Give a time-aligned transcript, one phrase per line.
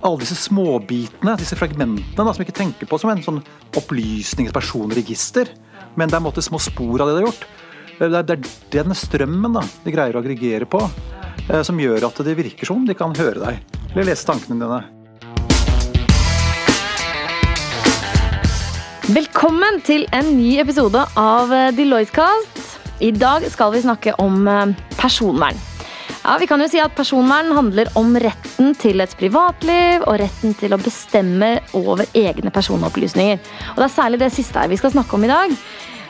[0.00, 3.40] alle disse småbitene, disse fragmentene da, som vi ikke tenker på som en sånn
[3.76, 5.50] opplysningspersonregister,
[5.98, 7.44] men det er en måte små spor av det de har gjort.
[8.00, 8.46] Det er, det er
[8.78, 10.80] denne strømmen da, de greier å aggregere på,
[11.50, 14.80] eh, som gjør at det virker som de kan høre deg, eller lese tankene dine.
[19.10, 22.62] Velkommen til en ny episode av eh, Deloitte-cast.
[23.04, 25.69] I dag skal vi snakke om eh, personvern.
[26.20, 30.52] Ja, vi kan jo si at Personvern handler om retten til et privatliv og retten
[30.58, 33.40] til å bestemme over egne personopplysninger.
[33.72, 35.54] Og Det er særlig det siste her vi skal snakke om i dag.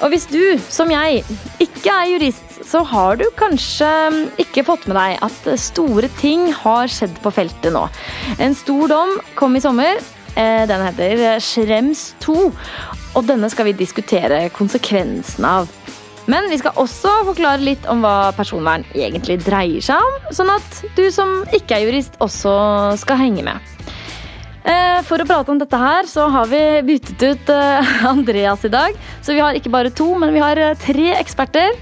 [0.00, 1.22] Og Hvis du, som jeg,
[1.62, 3.90] ikke er jurist, så har du kanskje
[4.42, 7.86] ikke fått med deg at store ting har skjedd på feltet nå.
[8.42, 10.00] En stor dom kom i sommer.
[10.34, 12.50] Eh, den heter Schrems 2,
[13.14, 15.70] og denne skal vi diskutere konsekvensen av.
[16.28, 20.82] Men vi skal også forklare litt om hva personvern egentlig dreier seg om, sånn at
[20.98, 22.52] du som ikke er jurist, også
[23.00, 23.70] skal henge med.
[24.60, 28.72] Eh, for å prate om dette her, så har vi byttet ut eh, Andreas i
[28.72, 28.98] dag.
[29.24, 31.78] Så vi har ikke bare to, men vi har eh, tre eksperter.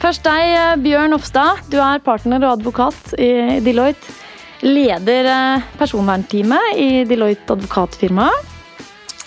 [0.00, 1.58] Først deg, Bjørn Ofstad.
[1.68, 4.14] Du er partner og advokat i Deloitte.
[4.64, 5.28] Leder
[5.76, 8.30] personvernteamet i Deloitte advokatfirma.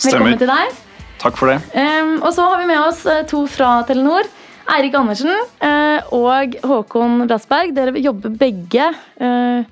[0.02, 0.89] Velkommen til deg.
[1.20, 1.60] Takk for det.
[1.76, 4.28] Um, og så har vi med oss eh, to fra Telenor.
[4.70, 7.74] Eirik Andersen uh, og Håkon Brassberg.
[7.76, 9.66] Dere jobber begge uh,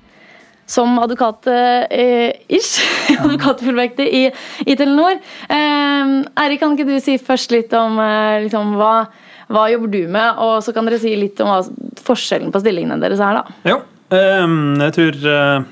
[0.68, 2.72] som advokat-ish.
[2.82, 4.24] Uh, Advokatfullmektig i,
[4.66, 5.22] i, Telenor.
[5.48, 7.96] Eirik, kan ikke du si først litt om
[8.44, 9.06] liksom, hva,
[9.48, 10.42] hva jobber du med?
[10.44, 11.62] Og så kan dere si litt om hva
[12.04, 13.60] forskjellen på stillingene deres er, da.
[13.72, 13.80] Jo.
[14.08, 15.16] Ehm, jeg tror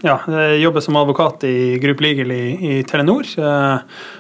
[0.05, 3.25] ja, jeg jobber som advokat i Group Legal i, i Telenor.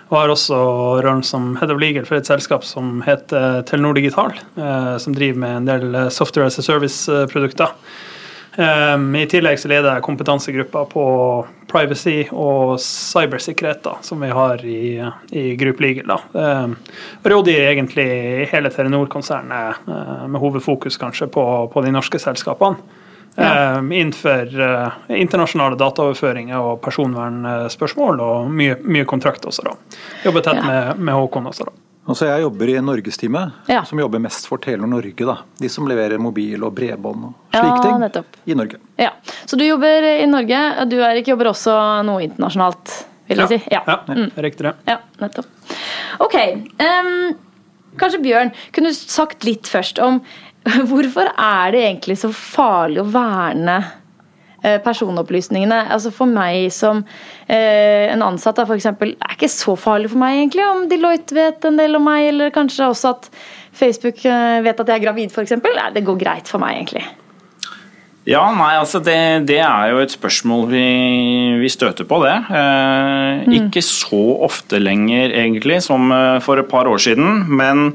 [0.07, 0.57] Og har også
[1.05, 5.39] rollen som head of legal for et selskap som heter Telenor Digital, Uh, som driver
[5.39, 7.75] med en del software as a service-produkter.
[8.57, 11.03] I tillegg så leder jeg kompetansegruppa på
[11.69, 14.97] privacy og cybersikkerhet, da, som vi har i,
[15.37, 16.09] i Group Legal.
[16.09, 16.55] Da.
[17.29, 23.05] Rådgir egentlig hele Telenor-konsernet, med hovedfokus kanskje på, på de norske selskapene.
[23.37, 23.79] Ja.
[23.79, 29.67] Um, innenfor uh, internasjonale dataoverføringer og personvernspørsmål, og mye, mye kontrakt også.
[29.67, 29.75] da.
[30.25, 30.65] Jobber tett ja.
[30.65, 31.69] med, med, Håkon også.
[31.69, 31.75] da.
[32.07, 33.81] Altså jeg jobber i Norgestime, ja.
[33.85, 35.27] som jobber mest for Telenor Norge.
[35.27, 35.41] da.
[35.59, 38.39] De som leverer mobil og bredbånd og slike ting nettopp.
[38.47, 38.79] i Norge.
[39.03, 39.11] Ja,
[39.45, 40.61] Så du jobber i Norge.
[40.87, 41.75] Du Erik, jobber også
[42.07, 42.95] noe internasjonalt,
[43.27, 43.61] vil jeg si.
[43.75, 44.31] Ja, ja mm.
[44.47, 44.77] riktig det.
[44.87, 45.51] Ja, nettopp.
[46.23, 46.39] Ok.
[46.79, 47.35] Um,
[47.99, 50.23] kanskje Bjørn, kunne du sagt litt først om
[50.91, 53.77] Hvorfor er det egentlig så farlig å verne
[54.63, 55.85] eh, personopplysningene?
[55.95, 57.05] Altså For meg som
[57.47, 61.69] eh, en ansatt for eksempel, er ikke så farlig for meg egentlig om Deloitte vet
[61.69, 63.31] en del om meg, eller kanskje også at
[63.77, 65.55] Facebook eh, vet at jeg er gravid f.eks.
[65.95, 67.07] Det går greit for meg egentlig.
[68.27, 70.87] Ja, nei, altså det, det, er jo et spørsmål vi,
[71.61, 72.35] vi støter på, det.
[72.51, 73.53] Eh, mm.
[73.61, 76.11] Ikke så ofte lenger, egentlig, som
[76.43, 77.45] for et par år siden.
[77.55, 77.93] Men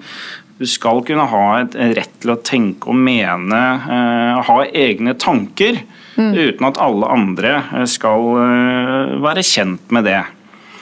[0.61, 5.81] du skal kunne ha et, rett til å tenke og mene, uh, ha egne tanker,
[6.17, 6.31] mm.
[6.37, 10.21] uten at alle andre eh, skal uh, være kjent med det.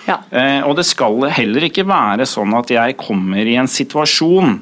[0.10, 0.16] Ja.
[0.66, 4.56] Og det skal heller ikke være sånn at jeg kommer i en situasjon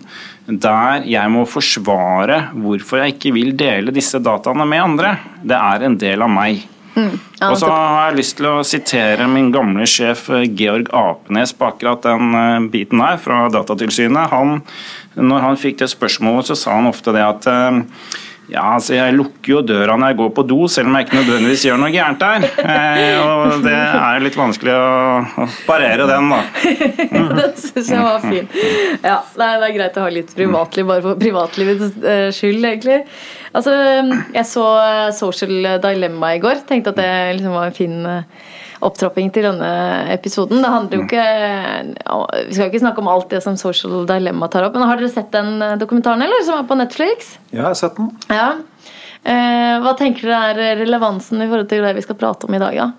[0.47, 5.13] der jeg må forsvare hvorfor jeg ikke vil dele disse dataene med andre.
[5.39, 6.65] Det er en del av meg.
[6.97, 7.13] Mm.
[7.37, 11.67] Ja, og så har jeg lyst til å sitere min gamle sjef Georg Apenes på
[11.67, 14.31] akkurat den biten her, fra Datatilsynet.
[14.33, 14.63] Han
[15.17, 17.83] når han fikk det spørsmålet, så sa han ofte det at eh,
[18.47, 21.17] ja, altså Jeg lukker jo døra når jeg går på do, selv om jeg ikke
[21.17, 22.45] nødvendigvis gjør noe gærent der.
[22.63, 26.41] Eh, og Det er litt vanskelig å, parere den, da.
[27.07, 27.29] Mm.
[27.33, 28.47] den syns jeg var fin.
[29.01, 32.97] Ja, det er, greit å ha litt privatliv bare for privatlivets uh, skyld, egentlig.
[33.57, 33.73] Altså,
[34.35, 34.65] Jeg så
[35.17, 36.61] Social Dilemma i går.
[36.67, 37.95] Tenkte at det liksom var en fin
[38.85, 39.69] opptrapping til denne
[40.13, 40.61] episoden.
[40.61, 41.07] Det handler jo mm.
[41.07, 44.87] ikke Vi skal jo ikke snakke om alt det som Social Dilemma tar opp, men
[44.89, 46.45] har dere sett den eh, dokumentaren, eller?
[46.45, 47.35] Som er på Netflix?
[47.49, 48.11] Ja, jeg har sett den.
[48.29, 48.49] Ja.
[49.23, 52.61] Eh, hva tenker dere er relevansen i forhold til det vi skal prate om i
[52.61, 52.81] dag?
[52.83, 52.89] da?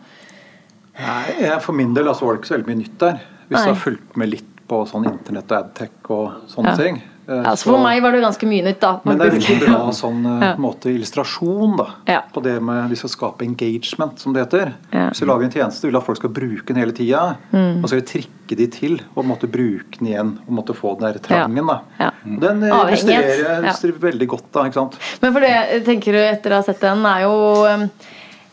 [0.99, 3.21] Nei, For min del altså, var det ikke så veldig mye nytt der.
[3.49, 6.81] Hvis du har fulgt med litt på sånn internett og adtech og sånne ja.
[6.81, 6.99] ting.
[7.29, 8.95] Eh, ja, så For meg var det ganske mye nytt, da.
[9.05, 10.53] Men det er veldig bra sånn, eh, ja.
[10.61, 12.23] måte, illustrasjon da, ja.
[12.33, 14.73] på det med vi skal skape engagement, som det heter.
[14.95, 15.11] Ja.
[15.11, 17.25] Hvis vi lager en tjeneste, vil at folk skal bruke den hele tida.
[17.53, 17.83] Mm.
[17.83, 20.95] Og så skal vi trikke de til og måtte bruke den igjen og måtte få
[20.97, 21.69] den der trangen.
[21.69, 22.13] da.
[22.25, 24.49] Og den eh, illustrerer, illustrerer veldig godt.
[24.57, 25.01] da, ikke sant?
[25.21, 27.37] Men for det jeg tenker du etter å ha sett den, er jo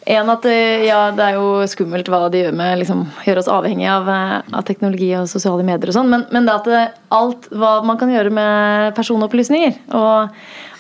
[0.06, 3.50] en at eh, ja, det er jo skummelt hva de gjør med liksom, gjør oss
[3.50, 6.84] avhengig av, eh, av, teknologi og sosiale medier og sånn, men, men, det at det,
[7.16, 10.36] alt hva man kan gjøre med personopplysninger, og,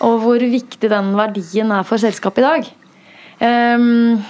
[0.05, 2.69] og, hvor viktig den verdien er for selskapet i dag.
[3.35, 4.21] Um,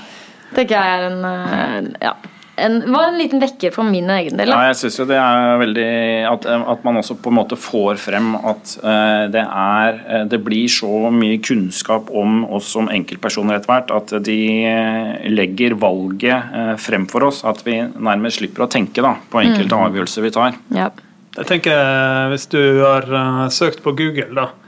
[0.55, 2.15] tenker jeg er en ja,
[2.55, 4.51] en, var en liten vekker for min egen del.
[4.51, 5.87] Ja, jeg syns jo det er veldig
[6.29, 10.39] at, at, man også på en måte får frem at uh, det er uh, Det
[10.45, 16.79] blir så mye kunnskap om oss som enkeltpersoner etter hvert at de uh, legger valget
[16.81, 17.43] frem for oss.
[17.47, 19.87] At vi nærmest slipper å tenke da, på enkelte mm.
[19.89, 20.59] avgjørelser vi tar.
[20.75, 20.91] Ja.
[21.35, 23.09] Jeg tenker Hvis du har
[23.51, 24.64] søkt på Google, da Eh,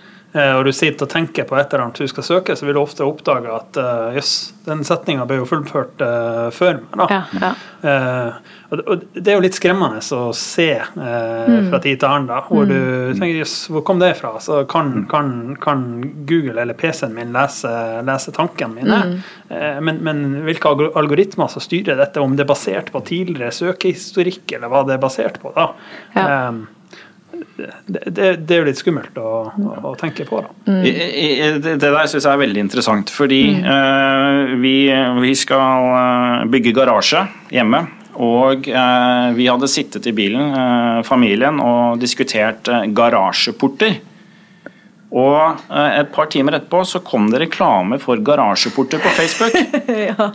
[0.58, 2.82] og du sitter og tenker på et eller annet du skal søke, så vil du
[2.82, 7.14] ofte oppdage at eh, jøss, uh, den setninga ble jo fullført uh, før meg.
[7.14, 7.52] Ja, ja.
[7.78, 11.70] Uh, og, og, Det er jo litt skremmende å se mm.
[11.70, 12.72] fra tid til annen, da, hvor mm.
[12.74, 14.34] du tenker jøss, hvor kom det fra?
[14.44, 15.32] Så kan, kan,
[15.64, 15.86] kan
[16.28, 17.72] Google eller PC-en min lese,
[18.08, 19.02] lese tankene mine.
[19.08, 19.20] Mm.
[19.88, 24.74] Men, men, hvilke algoritmer som styrer dette, om det er basert på tidligere søkehistorikk, eller
[24.74, 25.70] hva det er basert på, da.
[26.18, 26.28] Ja.
[26.50, 26.66] Um,
[27.58, 29.32] det, det, det, er jo litt skummelt å,
[29.90, 30.42] å tenke på.
[30.44, 30.54] Da.
[30.70, 31.62] Mm.
[31.66, 33.64] Det der syns jeg er veldig interessant, fordi mm.
[33.68, 34.76] uh, vi,
[35.24, 37.24] vi, skal eh, bygge garasje
[37.54, 37.84] hjemme.
[38.18, 40.54] Og uh, vi hadde sittet i bilen,
[41.06, 44.00] familien, og diskutert garasjeporter.
[45.16, 49.56] Og eh, et par timer etterpå så kom det reklame for garasjeporter på Facebook.
[50.10, 50.32] ja.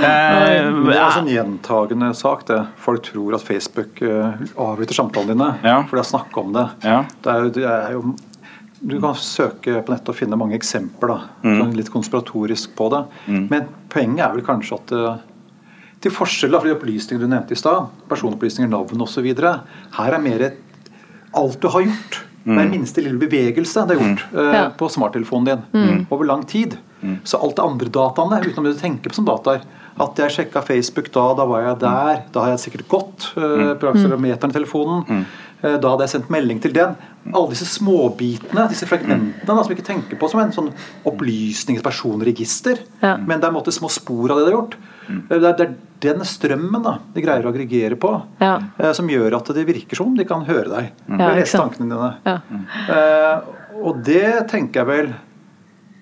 [0.00, 2.46] eh, det er altså en gjentagende sak.
[2.48, 2.60] det.
[2.80, 5.82] Folk tror at Facebook uh, avbryter samtalene dine ja.
[5.82, 6.64] fordi de har snakket om det.
[6.86, 7.02] Ja.
[7.20, 8.16] det, er, det er jo,
[8.80, 11.12] du kan søke på nettet og finne mange eksempler.
[11.12, 11.60] da, mm.
[11.60, 13.04] Sånn litt konspiratorisk på det.
[13.28, 13.46] Mm.
[13.52, 14.98] Men poenget er vel kanskje at
[16.04, 20.50] til forskjell fra de opplysningene du nevnte i stad, personopplysninger, navn osv., her er mer
[21.34, 22.24] alt du har gjort.
[22.44, 22.58] Mm.
[22.58, 24.34] Hver minste lille bevegelse det er gjort mm.
[24.36, 26.02] uh, på smarttelefonen din mm.
[26.12, 26.76] over lang tid.
[27.00, 27.16] Mm.
[27.24, 29.64] Så alt det andre dataene, utenom det du tenker på som dataer
[30.00, 32.22] At jeg sjekka Facebook da, da var jeg der.
[32.34, 35.24] Da har jeg sikkert gått uh, på akselerometeren i telefonen.
[35.62, 36.96] Uh, da hadde jeg sendt melding til den.
[37.30, 40.72] Alle disse småbitene, disse fragmentene da, som vi ikke tenker på som en sånn
[41.08, 42.82] opplysningspersonregister.
[43.04, 43.16] Ja.
[43.16, 44.76] Men det er en måte små spor av det det har gjort.
[45.08, 45.74] Det er, det er
[46.04, 48.56] den strømmen da, de greier å aggregere på, ja.
[48.78, 51.04] eh, som gjør at det virker som de kan høre deg.
[51.08, 51.20] Mm.
[51.20, 52.10] Ja, lese tankene dine.
[52.26, 52.40] Ja.
[52.94, 55.14] Eh, og det tenker jeg vel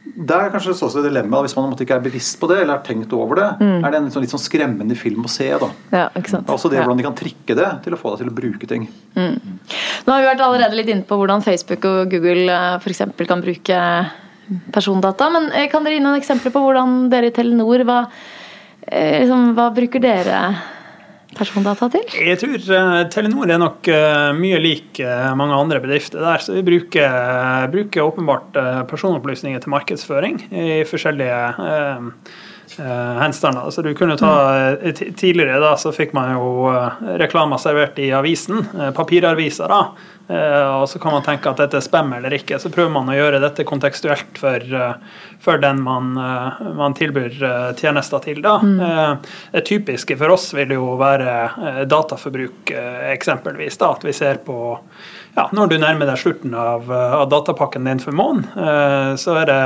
[0.02, 2.82] det er kanskje også et dilemma hvis man ikke er bevisst på det eller har
[2.84, 3.46] tenkt over det.
[3.62, 3.84] Mm.
[3.86, 5.46] Er det en sånn, litt sånn skremmende film å se?
[5.62, 5.68] da.
[5.94, 6.08] Ja,
[6.42, 8.88] altså det Hvordan de kan trikke det til å få deg til å bruke ting.
[9.14, 9.38] Mm.
[9.38, 13.06] Nå har vi vært allerede litt inne på hvordan Facebook og Google eh, f.eks.
[13.30, 13.80] kan bruke
[14.74, 15.30] persondata.
[15.32, 18.41] Men eh, kan dere gi noen eksempler på hvordan dere i Telenor var Eh,
[18.90, 20.44] liksom, hva bruker dere
[21.36, 22.06] persondata til?
[22.28, 26.44] Jeg tror uh, Telenor er nok uh, mye lik uh, mange andre bedrifter der.
[26.44, 28.56] Så vi bruker, bruker åpenbart
[28.90, 31.42] personopplysninger til markedsføring i forskjellige
[32.72, 33.68] henstander.
[33.74, 34.30] Så du kunne ta,
[34.88, 36.70] Tidligere da, så fikk man jo
[37.20, 38.62] reklamer servert i avisen,
[38.96, 39.68] papiraviser.
[39.68, 42.58] da, Eh, og så kan man tenke at dette er spam eller ikke.
[42.62, 44.94] Så prøver man å gjøre dette kontekstuelt for, eh,
[45.42, 48.42] for den man, eh, man, tilbyr tjenester til.
[48.42, 48.58] Da.
[48.58, 49.18] Mm.
[49.52, 52.70] Det typiske for oss vil jo være dataforbruk,
[53.12, 53.78] eksempelvis.
[53.78, 54.78] Da, at vi ser på
[55.34, 59.62] ja, Når du nærmer deg slutten av, av datapakken din for måneden, så er det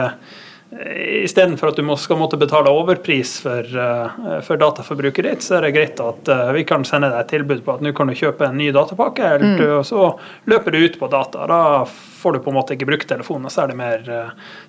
[1.22, 5.76] Istedenfor at du skal måtte betale overpris for, uh, for dataforbruket ditt, så er det
[5.76, 8.48] greit at uh, vi kan sende deg et tilbud på at nå kan du kjøpe
[8.48, 9.56] en ny datapakke, eller mm.
[9.62, 10.08] du, så
[10.50, 11.46] løper du ut på data.
[11.46, 14.02] Da får du på en måte ikke brukt telefonen, så det mer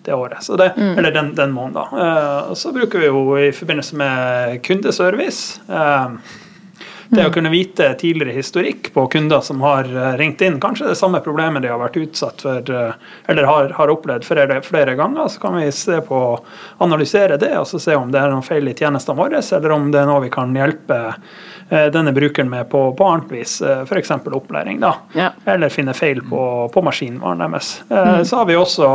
[0.05, 0.45] det året.
[0.45, 0.93] Det, mm.
[0.99, 2.55] Eller den, den måneden.
[2.55, 5.57] så bruker vi jo i forbindelse med kundeservice
[7.09, 10.97] det å kunne vite tidligere historikk på kunder som har eh, ringt inn, kanskje det
[10.99, 15.27] samme problemet de har vært utsatt for, eh, eller har, har opplevd flere, flere, ganger,
[15.31, 16.21] så kan vi se på,
[16.83, 19.89] analysere det og så se om det er noe feil i tjenestene våre, eller om
[19.93, 24.13] det er noe vi kan hjelpe eh, denne brukeren med på, på annet vis, f.eks.
[24.27, 24.97] opplæring, da.
[25.15, 25.31] Ja.
[25.47, 27.77] Eller finne feil på, på maskinvaren deres.
[27.89, 28.25] Mm.
[28.27, 28.87] Så har vi også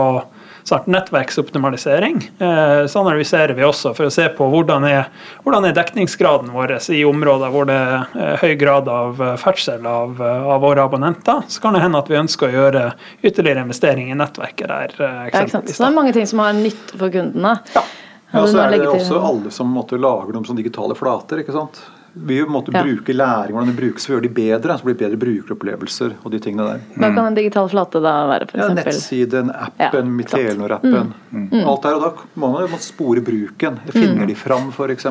[0.64, 2.30] snart nettverksoptimalisering.
[2.38, 5.08] Eh, så analyserer vi også for å se på hvordan er,
[5.44, 10.20] hvordan er dekningsgraden vår i områder hvor det er høy grad av eh, ferdsel av,
[10.22, 11.42] eh, av, våre abonnenter.
[11.48, 12.84] Så kan det hende at vi ønsker å gjøre
[13.22, 14.96] ytterligere investering i nettverket der.
[15.32, 17.58] Ja, så det er mange ting som har nytte for kundene.
[17.74, 17.84] Ja.
[18.32, 21.42] Ja, så er det også alle som måtte lage dem som digitale flater.
[21.42, 21.82] ikke sant?
[22.14, 22.82] Vi måtte ja.
[22.84, 24.76] bruke læring, hvordan det brukes for å gjøre de bedre.
[24.78, 26.84] Så blir det bedre brukeropplevelser og de tingene der.
[26.98, 28.50] Hva kan en digital flate da være?
[28.50, 31.14] For ja, nettsiden, appen, ja, Telenor-appen.
[31.30, 31.48] Mm.
[31.48, 31.64] Mm.
[31.72, 33.80] Alt der, og Da må man spore bruken.
[33.88, 34.28] Finner mm.
[34.28, 35.08] de fram, f.eks.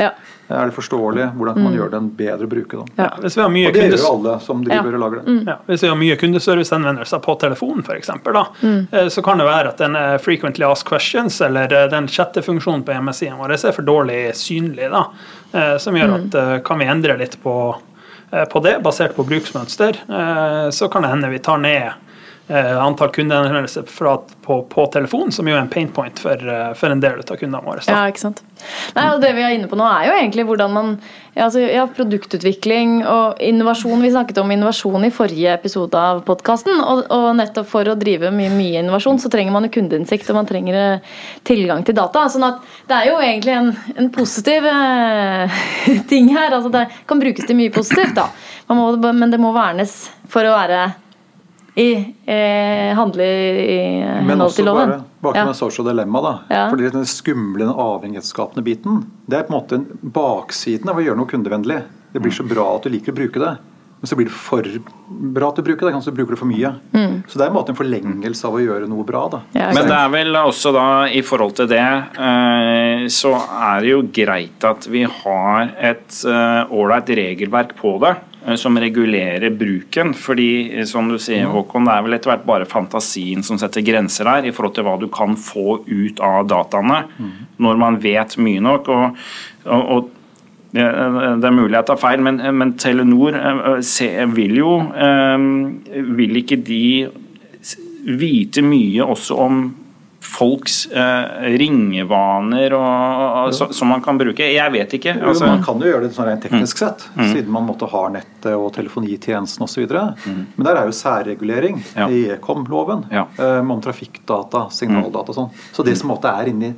[0.00, 0.10] Ja.
[0.50, 1.30] Er det forståelig?
[1.38, 1.78] Hvordan kan man mm.
[1.78, 2.80] gjøre den bedre å bruke?
[2.82, 3.04] Da?
[3.04, 5.34] Ja, hvis vi har mye og det gjør jo alle som driver og lager det.
[5.36, 5.42] Mm.
[5.52, 8.80] Ja, hvis vi har mye kundeservicehenvendelser på telefonen f.eks., mm.
[8.90, 12.94] Eh, så kan det være at den frequently asked questions eller den den chattefunksjonen på
[12.94, 14.88] hjemmesiden vår er for dårlig synlig.
[14.90, 15.08] da
[15.52, 16.40] Eh, som gjør at mm.
[16.40, 17.54] eh, kan vi endre litt på,
[18.30, 19.98] eh, på det, basert på bruksmønster,
[20.70, 21.96] så kan det hende vi tar ned eh,
[22.58, 23.82] antall kundehenvendelser
[24.42, 27.36] på, på, telefon, som jo er en pain point for, eh, for en del av
[27.38, 27.82] kundene våre.
[27.86, 28.42] Ja, ikke sant.
[28.96, 30.88] Nei, og Det vi er inne på nå, er jo egentlig hvordan man
[31.36, 34.02] altså, ja, Produktutvikling og innovasjon.
[34.02, 36.80] Vi snakket om innovasjon i forrige episode av podkasten.
[36.80, 40.48] Og, og, nettopp for å drive mye, mye innovasjon, så trenger man kundeinnsikt og man
[40.48, 41.12] trenger eh,
[41.46, 42.24] tilgang til data.
[42.32, 45.60] sånn at det er jo egentlig en, en positiv eh,
[46.10, 46.50] ting her.
[46.50, 48.26] altså Det kan brukes til mye positivt, da.
[48.74, 49.94] Må, men det må vernes
[50.30, 50.82] for å være
[51.78, 51.90] i
[52.26, 54.88] eh, handler i henhold til loven.
[54.90, 56.34] Men også bare bak med social dilemma, da.
[56.50, 56.66] Ja.
[56.72, 61.30] Fordi den skumle, avhengighetsskapende biten, det er på en måte baksiden av å gjøre noe
[61.30, 61.82] kundevennlig.
[62.10, 63.56] Det blir så bra at du liker å bruke det.
[64.00, 64.64] Men så blir det for
[65.36, 66.70] bra at du bruker det, kanskje du bruker det for mye.
[66.96, 67.18] Mm.
[67.28, 69.26] Så det er en måte en forlengelse av å gjøre noe bra.
[69.28, 69.40] Da.
[69.52, 71.84] Ja, Men det er vel også da, i forhold til det,
[72.16, 78.14] eh, så er det jo greit at vi har et eh, ålreit regelverk på det.
[78.46, 80.14] Eh, som regulerer bruken.
[80.14, 83.84] fordi eh, som du sier, Håkon, det er vel etter hvert bare fantasien som setter
[83.84, 87.34] grenser her i forhold til hva du kan få ut av dataene mm.
[87.60, 88.88] når man vet mye nok.
[88.88, 89.20] og,
[89.66, 90.16] og, og
[90.70, 94.76] det er mulig jeg tar feil, men, men Telenor eh, vil jo
[96.14, 96.84] Vil ikke de
[98.06, 99.64] vite mye også om
[100.20, 104.44] folks eh, ringevaner og, så, som man kan bruke?
[104.52, 105.14] Jeg vet ikke.
[105.16, 105.46] Altså.
[105.46, 106.82] Jo, man kan jo gjøre det sånn rent teknisk mm.
[106.82, 107.24] sett, mm.
[107.32, 109.86] siden man måtte ha nettet og telefonitjenesten osv.
[109.88, 110.44] Mm.
[110.56, 112.10] Men der er jo særregulering ja.
[112.12, 113.26] i ekomloven ja.
[113.40, 115.50] eh, om trafikkdata, signaldata og sånn.
[115.72, 116.74] Så det som måtte er inni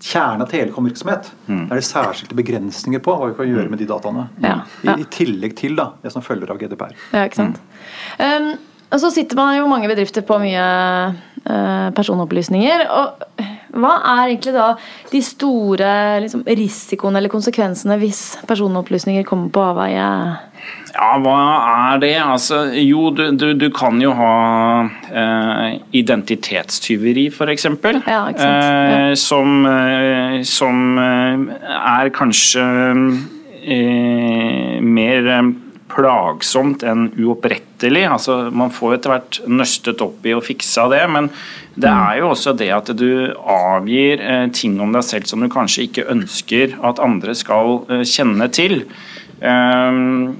[0.00, 1.66] kjernen av telekomvirksomhet, mm.
[1.68, 3.74] er det særskilte begrensninger på hva vi kan gjøre mm.
[3.74, 4.26] med de dataene.
[4.44, 4.56] Ja.
[4.84, 6.96] I, I, tillegg til da, det som følger av GDPR.
[7.12, 7.60] Ja, ikke sant.
[8.20, 8.50] Mm.
[8.50, 8.50] Um,
[8.90, 10.62] og så sitter man jo mange bedrifter på mye
[11.96, 12.84] personopplysninger.
[12.90, 14.66] og Hva er egentlig da
[15.12, 15.90] de store
[16.24, 20.06] liksom, risikoene eller konsekvensene hvis personopplysninger kommer på avveie?
[20.90, 21.36] Ja, hva
[21.94, 22.14] er det?
[22.18, 24.34] Altså, jo, du, du, du kan jo ha
[25.08, 27.68] eh, identitetstyveri, f.eks.
[28.10, 28.50] Ja, ikke?
[28.50, 29.14] Ja.
[29.18, 29.64] Som,
[30.44, 32.66] som er kanskje
[34.80, 35.32] mer
[35.90, 38.04] plagsomt enn uopprettelig.
[38.08, 41.30] Altså, man får etter hvert nøstet opp i og fiksa det, men
[41.80, 45.50] det er jo også det at du avgir eh, ting om deg selv som du
[45.52, 48.84] kanskje ikke ønsker at andre skal eh, kjenne til.
[49.40, 50.36] Um,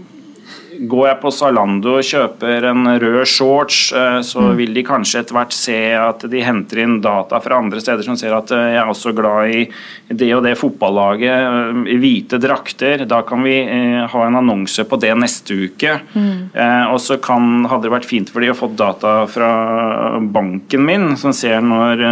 [0.81, 4.53] Går jeg på Zalando og kjøper en rød shorts, eh, så mm.
[4.57, 8.17] vil de kanskje etter hvert se at de henter inn data fra andre steder som
[8.17, 9.67] ser at eh, jeg er også glad i
[10.09, 13.05] det og det fotballaget, i eh, hvite drakter.
[13.11, 15.99] Da kan vi ha en annonse på det neste uke.
[16.15, 16.57] Mm.
[16.95, 19.51] Og så kan, hadde det vært fint for de å få data fra
[20.21, 22.05] banken min, som ser når,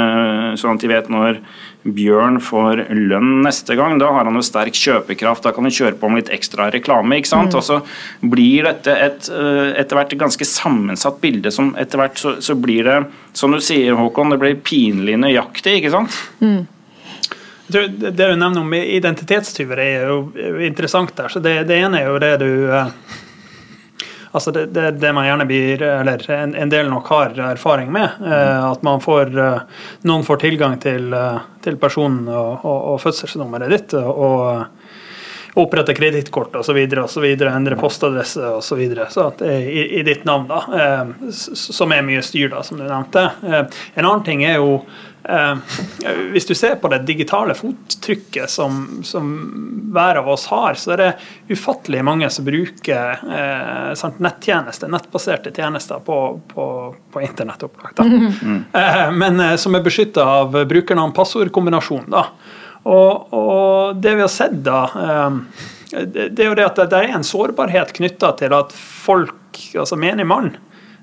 [0.61, 1.41] sånn at de vet når
[1.87, 3.99] Bjørn får lønn neste gang.
[4.01, 7.21] Da har han jo sterk kjøpekraft, da kan han kjøre på med litt ekstra reklame.
[7.21, 7.55] ikke sant?
[7.55, 7.59] Mm.
[7.61, 7.79] Og så
[8.35, 12.89] blir dette et eh, etter hvert ganske sammensatt bilde som etter hvert så, så, blir
[12.89, 12.99] det,
[13.37, 16.19] som du sier Håkon, det blir pinlig nøyaktig, ikke sant?
[16.43, 16.67] Mm.
[17.69, 20.21] Det du nevner om identitetstyver er jo
[20.65, 21.29] interessant der.
[21.29, 22.93] så Det, det ene er jo det du eh,
[24.33, 28.21] Altså det, det, det, man gjerne blir, eller en, en, del nok har erfaring med.
[28.25, 29.61] Eh, at man får eh,
[30.09, 33.97] Noen får tilgang til, eh, til personen og, og, og, fødselsnummeret ditt.
[33.99, 34.67] og
[35.59, 38.83] opprette kredittkort osv., endre postadresse osv.
[38.83, 43.29] I, i ditt navn, da, eh, som er mye styr, da, som du nevnte.
[43.43, 43.63] Eh,
[43.95, 44.81] en annen ting er jo
[46.33, 49.27] hvis du ser på det digitale fottrykket som, som,
[49.93, 51.09] hver av oss har, så er det
[51.53, 56.17] ufattelig mange som bruker eh, sant, nettjenester, nettbaserte tjenester på,
[56.49, 56.69] på,
[57.13, 58.01] på internettopplag.
[58.01, 58.63] Mm.
[58.73, 62.09] Eh, men eh, som er beskytta av brukernavn-passordkombinasjon.
[62.89, 67.13] Og, og, det vi har sett da, eh, det er jo det at det er
[67.19, 70.55] en sårbarhet knytta til at folk, altså menig mann,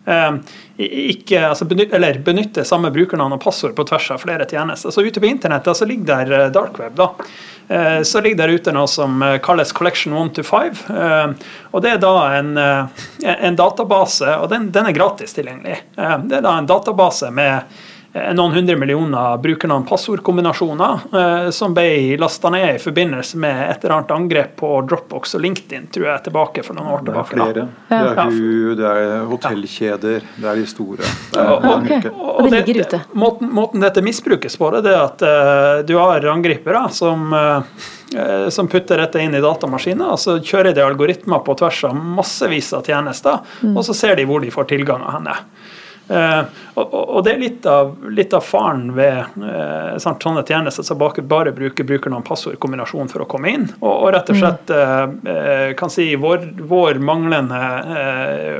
[0.05, 0.36] Eh,
[0.77, 4.91] ikke, altså benytte, eller benytte samme brukernavn og passord på tvers av flere tjenester.
[4.91, 7.10] Så ute på internett altså, ligger der eh, dark da.
[7.67, 10.84] Eh, så ligger der ute noe som kalles Collection 1 to 5.
[11.72, 15.82] Og det er da en, en database, og den, den, er gratis tilgjengelig.
[15.96, 22.15] Det er da en database med Eh, noen hundre millioner brukernavn passordkombinasjoner eh, som ble
[22.17, 26.24] lasta ned i forbindelse med et eller annet angrep på Dropbox og LinkedIn, tror jeg,
[26.29, 27.36] tilbake for noen år tilbake.
[27.36, 27.67] Det er flere.
[27.89, 31.12] Det er HU, det er hotellkjeder, det er de store.
[31.34, 32.15] Det er, og, okay.
[32.15, 33.03] og, det ligger ute.
[33.25, 37.86] Måten, måten, dette misbrukes på, det er at uh, du har angripere som uh,
[38.53, 42.69] som putter dette inn i datamaskiner, og så kjører de algoritmer på tvers av massevis
[42.77, 43.74] av tjenester, mm.
[43.74, 45.34] og så ser de hvor de får tilgang av henne.
[46.05, 46.45] Uh,
[46.77, 51.53] og, og, det er litt av, litt av faren ved uh, sånne tjenester som bare,
[51.55, 53.65] bruker brukernavn passord-kombinasjon for å komme inn.
[53.79, 57.62] Og, og rett og slett uh, kan si vår, vår manglende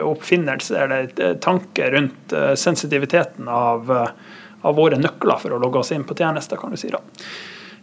[0.06, 6.18] oppfinnelse eller tanke rundt sensitiviteten av, av, våre nøkler for å logge oss inn på
[6.18, 6.90] tjenester, kan du si.
[6.94, 7.02] da.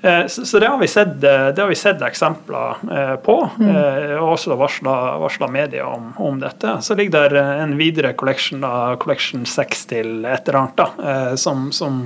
[0.02, 3.76] Eh, så det har vi sett, eh, det har vi sett eksempler eh, på, mm.
[4.18, 6.74] og også varsla media om, om, dette.
[6.82, 11.70] Så ligger der en videre collection, da, collection 6 til et eller annet, da, som,
[11.72, 12.02] som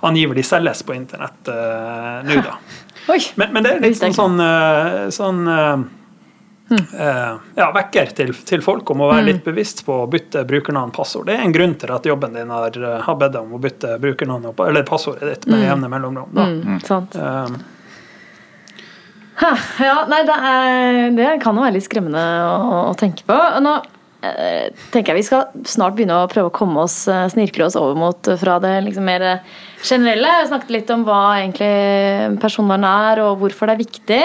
[0.00, 1.52] angivelig selges på internett
[2.26, 2.42] nå.
[2.42, 2.58] da.
[3.08, 4.36] Men, men, det er litt sånn,
[5.16, 5.38] sånn
[6.68, 7.38] Mm.
[7.56, 9.28] ja, vekker til, til, folk om å være mm.
[9.30, 11.24] litt bevisst på å bytte brukernavn og passord.
[11.30, 13.94] Det er en grunn til at jobben din har, har bedt deg om å bytte
[14.02, 15.66] brukernavn eller passordet ditt med mm.
[15.70, 16.36] jevne mellomrom.
[16.36, 17.16] Mm, sant.
[17.16, 17.56] Um,
[19.38, 23.36] ja, nei, det, er, det, kan jo være litt skremmende å, å tenke på.
[23.62, 27.76] Nå eh, tenker jeg vi skal snart begynne å prøve å komme oss, snirkle oss
[27.78, 29.24] over mot fra det liksom mer
[29.84, 30.32] generelle.
[30.40, 34.22] Jeg snakket litt om hva egentlig personvern er, og hvorfor det er viktig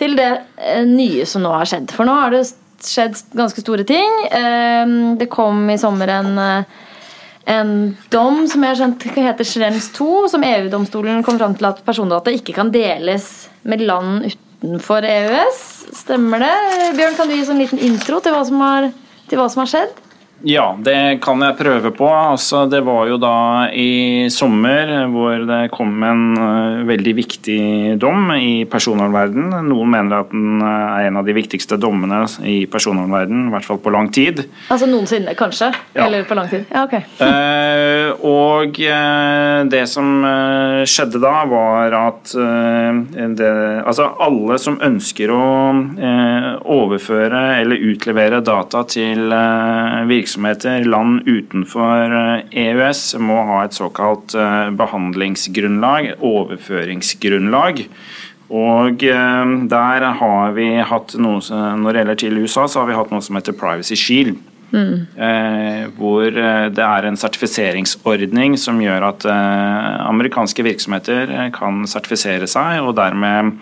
[0.00, 1.92] til det eh, nye som nå har skjedd.
[1.94, 2.44] For nå har det
[2.82, 4.22] skjedd ganske store ting.
[4.30, 6.88] Eh, det kom i sommer en, eh,
[7.52, 7.74] en
[8.14, 12.34] dom som jeg har skjønt heter Schrems 2, som EU-domstolen kom fram til at persondata
[12.34, 13.28] ikke kan deles
[13.68, 15.62] med land utenfor EØS.
[16.02, 16.56] Stemmer det?
[16.98, 18.90] Bjørn, kan du gi en liten intro til hva som har,
[19.28, 20.00] til hva som har skjedd?
[20.42, 22.06] Ja, det kan jeg prøve på.
[22.10, 27.60] Altså, det var jo da i sommer hvor det kom en uh, veldig viktig
[28.02, 29.52] dom i personvernverden.
[29.68, 33.68] Noen mener at den uh, er en av de viktigste dommene i personvernverden, i hvert
[33.68, 34.42] fall på lang tid.
[34.66, 35.70] Altså noensinne, kanskje?
[35.94, 36.08] Ja.
[36.08, 36.66] Eller på lang tid?
[36.72, 36.98] Ja, ok.
[37.22, 38.78] uh, og
[39.72, 40.24] det som
[40.88, 43.50] skjedde da, var at det,
[43.86, 45.42] altså alle som ønsker å
[46.72, 49.32] overføre eller utlevere data til
[50.08, 52.12] virksomheter virksomheter, land utenfor
[52.50, 57.84] EØS, eh, e må ha et såkalt eh, behandlingsgrunnlag, overføringsgrunnlag.
[58.50, 62.96] Og eh, der har vi hatt noe Når det gjelder til USA, så har vi
[62.96, 64.36] hatt noe som heter Privacy Shield.
[64.72, 65.04] Mm.
[65.98, 73.52] hvor det er en sertifiseringsordning som gjør at amerikanske virksomheter kan sertifisere seg, og dermed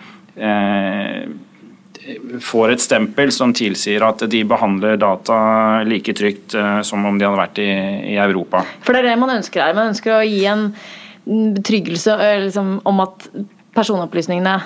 [2.42, 5.38] får et stempel som tilsier at de behandler data
[5.86, 7.70] like trygt eh, som om de hadde vært i,
[8.14, 8.64] i Europa.
[8.86, 9.76] For det er det man ønsker her.
[9.76, 10.68] Man ønsker å gi en
[11.56, 13.28] betryggelse eh, liksom, om at
[13.76, 14.58] personopplysningene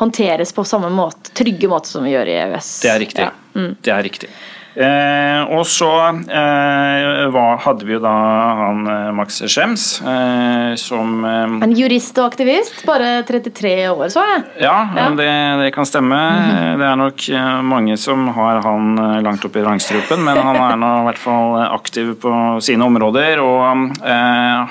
[0.00, 2.72] håndteres på samme måte, trygge måte som vi gjør i EØS.
[2.82, 3.28] Det er riktig.
[3.28, 3.32] Ja.
[3.54, 3.72] Mm.
[3.80, 4.30] Det er riktig.
[4.74, 8.12] Eh, og så eh, var, hadde vi jo da
[8.56, 12.80] han eh, Max Schems eh, som eh, En jurist og aktivist?
[12.88, 14.42] Bare 33 år, så jeg.
[14.64, 15.10] Ja, ja.
[15.18, 15.28] Det,
[15.60, 16.16] det, kan stemme.
[16.16, 16.78] Mm -hmm.
[16.78, 20.76] Det er nok eh, mange som har han langt oppe i rangstrupen, men han er
[20.76, 23.92] nå i hvert fall aktiv på sine områder, og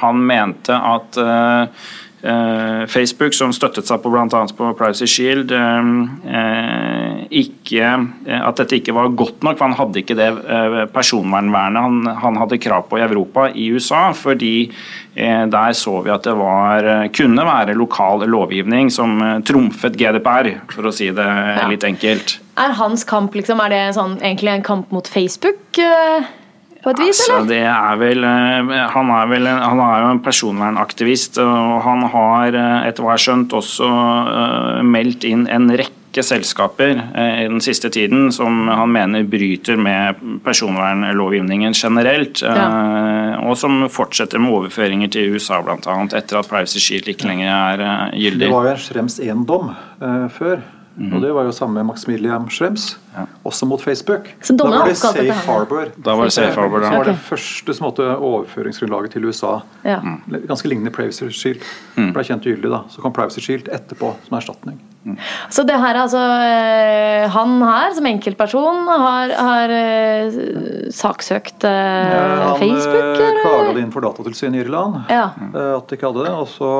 [0.02, 1.18] han mente at
[2.22, 4.26] Facebook, som støttet seg på bl.a.
[4.30, 5.92] på Privacy Shield, eh,
[6.38, 7.92] eh, ikke,
[8.38, 9.58] at dette ikke var godt nok.
[9.58, 10.30] for Han hadde ikke det
[10.94, 14.12] personvernvernet han, han, hadde krav på i Europa, i USA.
[14.14, 14.72] fordi
[15.12, 20.94] der så vi at det var, kunne være lokal lovgivning som trumfet GDPR, for å
[20.96, 21.28] si det
[21.68, 22.38] litt enkelt.
[22.60, 25.82] Er hans kamp liksom, er det sånn, egentlig en kamp mot Facebook?
[26.82, 30.22] På et vis, altså, Det er vel, eh, han, er vel han er jo en
[30.26, 35.70] personvernaktivist, og han har eh, etter hva jeg har skjønt også uh, meldt inn en
[35.70, 42.66] rekke selskaper i den siste tiden som han mener bryter med personvernlovgivningen generelt, ja.
[43.40, 45.78] og som fortsetter med overføringer til USA bl.a.
[46.20, 48.44] etter at Privacy Shield ikke lenger er gyldig.
[48.44, 49.72] Det var jo en én 1-dom
[50.36, 50.60] før.
[50.98, 51.14] Mm.
[51.16, 53.24] Og det var jo samme med Maximilian Schrems, ja.
[53.48, 54.28] også mot Facebook.
[54.44, 55.92] Så da var det Safe Harbor.
[56.06, 56.90] Da var det Safe Harbor, da.
[56.90, 59.60] Det var det første som måtte overføringsgrunnlaget til USA.
[59.88, 60.02] Ja.
[60.48, 61.64] Ganske lignende Privacy Shield.
[61.96, 62.12] Mm.
[62.14, 62.84] Ble kjent ugyldig da.
[62.92, 64.82] Så kom Privacy Shield etterpå som erstatning.
[65.02, 65.16] Mm.
[65.50, 70.36] Så det her altså eh, Han her som enkeltperson har, har uh,
[70.94, 73.18] saksøkt uh, ja, Facebook?
[73.18, 75.32] Han klaga det inn for Datatilsynet i Irland ja.
[75.34, 76.34] at de ikke hadde det.
[76.38, 76.72] Og så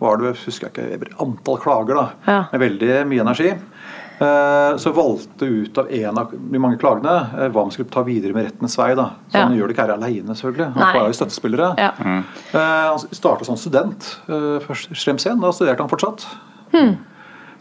[0.00, 2.38] var det husker jeg ikke, antall klager da, ja.
[2.52, 3.50] med veldig mye energi.
[4.16, 7.16] Så valgte ut av en av de mange klagene
[7.52, 8.94] hva man skulle ta videre med rettens vei.
[8.96, 9.10] da.
[9.28, 10.70] Så Han gjør det ikke her alene, selvfølgelig.
[10.78, 11.68] Han var jo støttespillere.
[11.82, 11.90] Ja.
[12.00, 12.22] Mm.
[12.54, 14.08] Han starta som student
[14.64, 15.44] først Schrems 1.
[15.44, 16.24] Da studerte han fortsatt.
[16.72, 16.96] Hmm.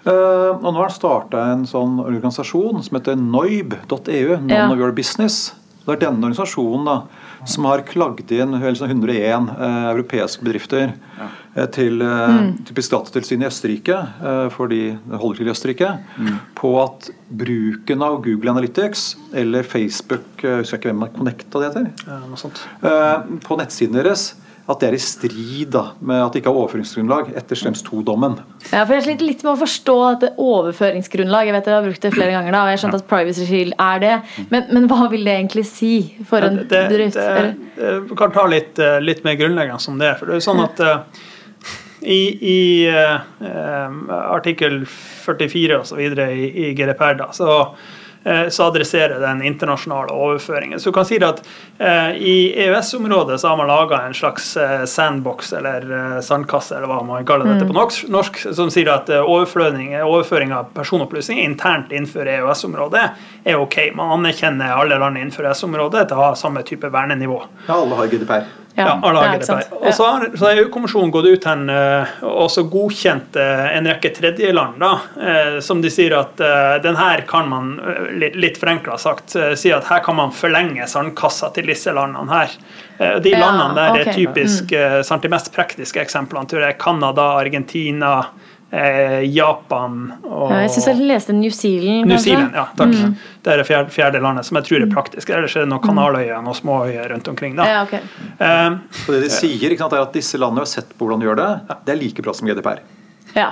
[0.05, 4.35] Uh, og nå har han starta en sånn organisasjon som heter noib.eu.
[4.37, 4.67] None ja.
[4.69, 5.55] of your business.
[5.85, 6.95] Det er denne organisasjonen da,
[7.49, 11.65] som har klagd inn 101 uh, europeiske bedrifter ja.
[11.73, 12.65] til mm.
[12.69, 13.99] typisk Datatilsynet i Østerrike,
[14.53, 16.31] for de holder til i Østerrike, mm.
[16.57, 21.87] på at bruken av Google Analytics eller Facebook jeg husker ikke hvem Connecta det heter,
[22.09, 24.33] ja, på nettsiden deres
[24.65, 28.39] at det er i strid da, med at det ikke er overføringsgrunnlag etter Slems 2-dommen.
[28.71, 31.45] Ja, for Jeg sliter litt med å forstå at det er overføringsgrunnlag.
[31.45, 33.75] Jeg vet dere har brukt det flere ganger, da, og jeg skjønte at Privacy Shield
[33.85, 34.15] er det.
[34.49, 35.93] Men, men, hva vil det egentlig si
[36.25, 37.19] for en det, bedrift?
[37.77, 40.15] Vi kan ta litt, eh, litt, mer grunnleggende som det.
[40.17, 41.21] For det er sånn at uh,
[42.01, 43.21] i, i uh,
[44.31, 46.01] artikkel 44 osv.
[46.01, 48.04] I, i GDPR da, så Eh,
[48.49, 50.79] så adresserer den internasjonale overføringen.
[50.79, 51.43] Så du kan si at
[51.77, 52.35] eh, I
[52.65, 57.51] EØS-området så har man laga en slags eh, sandbox eller sandkasse, eller hva man kaller
[57.53, 58.09] dette på mm.
[58.09, 63.05] norsk, som sier at overføring, overføring av personopplysninger internt innenfor EØS-området
[63.45, 63.79] er ok.
[63.95, 67.43] Man anerkjenner alle land innenfor EØS-området til å ha samme type vernenivå.
[67.67, 68.64] Ja, alle har GDPR.
[68.75, 69.69] Ja, alle har GDPR.
[69.79, 74.81] Og så har, så har EU-kommisjonen gått ut hen og også godkjent en rekke tredjeland,
[74.81, 76.41] da, som de sier at
[76.83, 77.71] den her kan man
[78.35, 82.55] litt, forenkla sagt, eh, si at her kan man forlenge sandkassa til disse landene her.
[82.97, 84.05] Eh, de landene der okay.
[84.05, 85.01] er typisk mm.
[85.01, 88.13] Eh, de mest praktiske eksemplene tror jeg er Canada, Argentina,
[89.31, 92.09] Japan og ja, Jeg syns jeg leste New Zealand.
[92.09, 92.95] New Zealand, ja, takk.
[92.95, 93.13] Mm.
[93.45, 94.95] Det er det fjerde, fjerde, landet som jeg tror er mm.
[94.95, 95.31] praktisk.
[95.31, 95.87] Ellers er det noen mm.
[95.87, 97.55] kanaløyer og småøyer rundt omkring.
[97.59, 97.69] Da.
[97.69, 98.01] Ja, okay.
[98.41, 101.41] um, det de sier, sant, er at disse landene har sett på hvordan de gjør
[101.41, 101.49] det.
[101.87, 102.83] Det er like bra som GDPR.
[103.35, 103.51] Ja.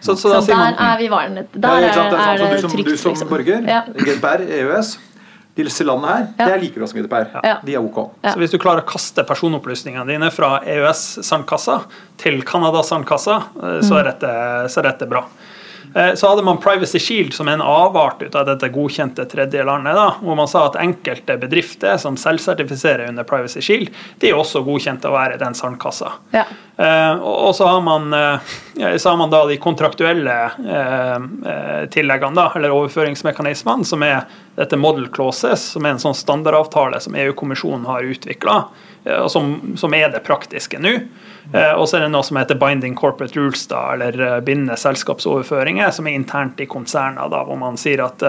[0.00, 1.54] Så, så, så der man, er vi varnet.
[1.54, 2.90] Der ja, er, er, det du som, trygt.
[2.90, 3.30] Du som liksom.
[3.30, 3.82] borger, ja.
[3.96, 4.96] GDPR, EØS
[5.62, 6.48] disse landene her, ja.
[6.48, 7.28] det er like bra som GDPR.
[7.46, 7.56] Ja.
[7.62, 8.00] De er ok.
[8.26, 11.78] Så hvis du klarer å kaste personopplysningene dine fra EØS-sandkassa
[12.20, 14.32] til Canada-sandkassa, eh, så, er dette,
[14.72, 15.22] så er dette bra.
[15.94, 19.94] Eh, så hadde man Privacy Shield som en avart ut av dette godkjente tredje landet,
[19.94, 24.64] da, hvor man sa at enkelte bedrifter som selvsertifiserer under Privacy Shield, de er også
[24.66, 26.16] godkjent å være i den sandkassa.
[26.34, 26.48] Ja.
[26.74, 28.54] Uh, og så har, man, uh,
[28.98, 30.34] så har man da de kontraktuelle
[30.66, 37.00] uh, tilleggene, da, eller overføringsmekanismene, som er dette model clauses, som er en sånn standardavtale
[37.02, 38.58] som EU-kommisjonen har utvikla,
[39.04, 40.92] og som, som, er det praktiske nå.
[41.52, 44.78] Eh, og så er det noe som heter binding corporate rules, da, eller eh, bindende
[44.80, 48.24] selskapsoverføringer, som er internt i konserner, da, hvor man sier at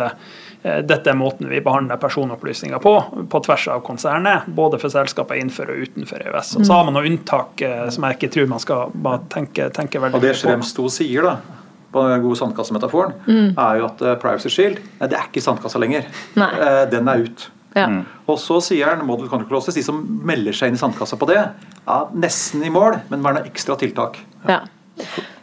[0.65, 2.91] dette er måten vi behandler personopplysninger på,
[3.29, 6.55] på tvers av konsernet, både for selskaper innenfor og utenfor EØS.
[6.57, 7.61] Og så har man noen unntak
[7.93, 8.95] som jeg ikke tror man skal
[9.29, 10.23] tenke, tenke veldig mye på.
[10.23, 11.61] Og det Schrems 2 sier, da,
[11.95, 13.49] på den gode sandkassemetaforen, mm.
[13.55, 16.07] er jo at Privacy Shield nei, det er ikke sandkassa lenger.
[16.37, 16.51] Nei.
[16.91, 17.49] Den er ut.
[17.75, 17.89] Ja.
[17.91, 18.05] Mm.
[18.31, 21.27] Og så sier han model control clauses, de som melder seg inn i sandkassa på
[21.27, 21.41] det,
[21.83, 24.21] ja, nesten i mål, men med noen ekstra tiltak.
[24.47, 24.61] Ja.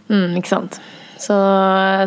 [0.09, 0.81] Mm, ikke sant.
[1.23, 1.37] Så,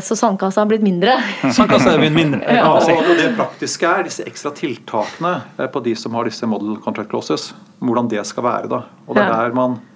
[0.03, 1.13] så, sandkassa har blitt mindre.
[1.55, 2.41] Sandkassa er blitt mindre.
[2.51, 6.75] ja, og det praktiske er disse ekstra tiltakene eh, på de som har disse model
[6.83, 7.53] contract clauses.
[7.79, 8.71] Hvordan det skal være.
[8.73, 8.81] da.
[9.05, 9.94] Og det er der man eh,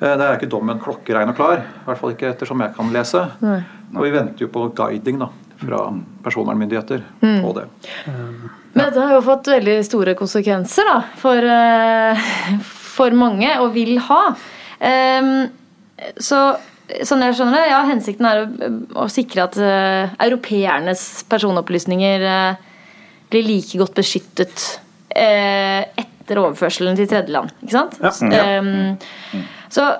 [0.00, 3.22] det er ikke dommen klokkeregn og klar, i hvert fall ikke ettersom jeg kan lese.
[3.40, 3.60] Nei.
[3.94, 5.30] Og vi venter jo på guiding da,
[5.62, 5.80] fra
[6.24, 7.40] personvernmyndigheter mm.
[7.44, 7.66] på det.
[8.76, 12.26] Men dette har jo fått veldig store konsekvenser da, for, uh,
[12.68, 14.22] for mange, og vil ha.
[14.76, 15.30] Um,
[16.20, 16.42] så
[17.08, 22.82] sånn jeg skjønner det, ja, hensikten er å, å sikre at uh, europeernes personopplysninger uh,
[23.32, 24.66] blir like godt beskyttet
[25.16, 27.54] etter overførselen til tredjeland.
[27.64, 27.94] Ikke sant?
[28.04, 28.58] Ja.
[28.60, 29.90] Um, så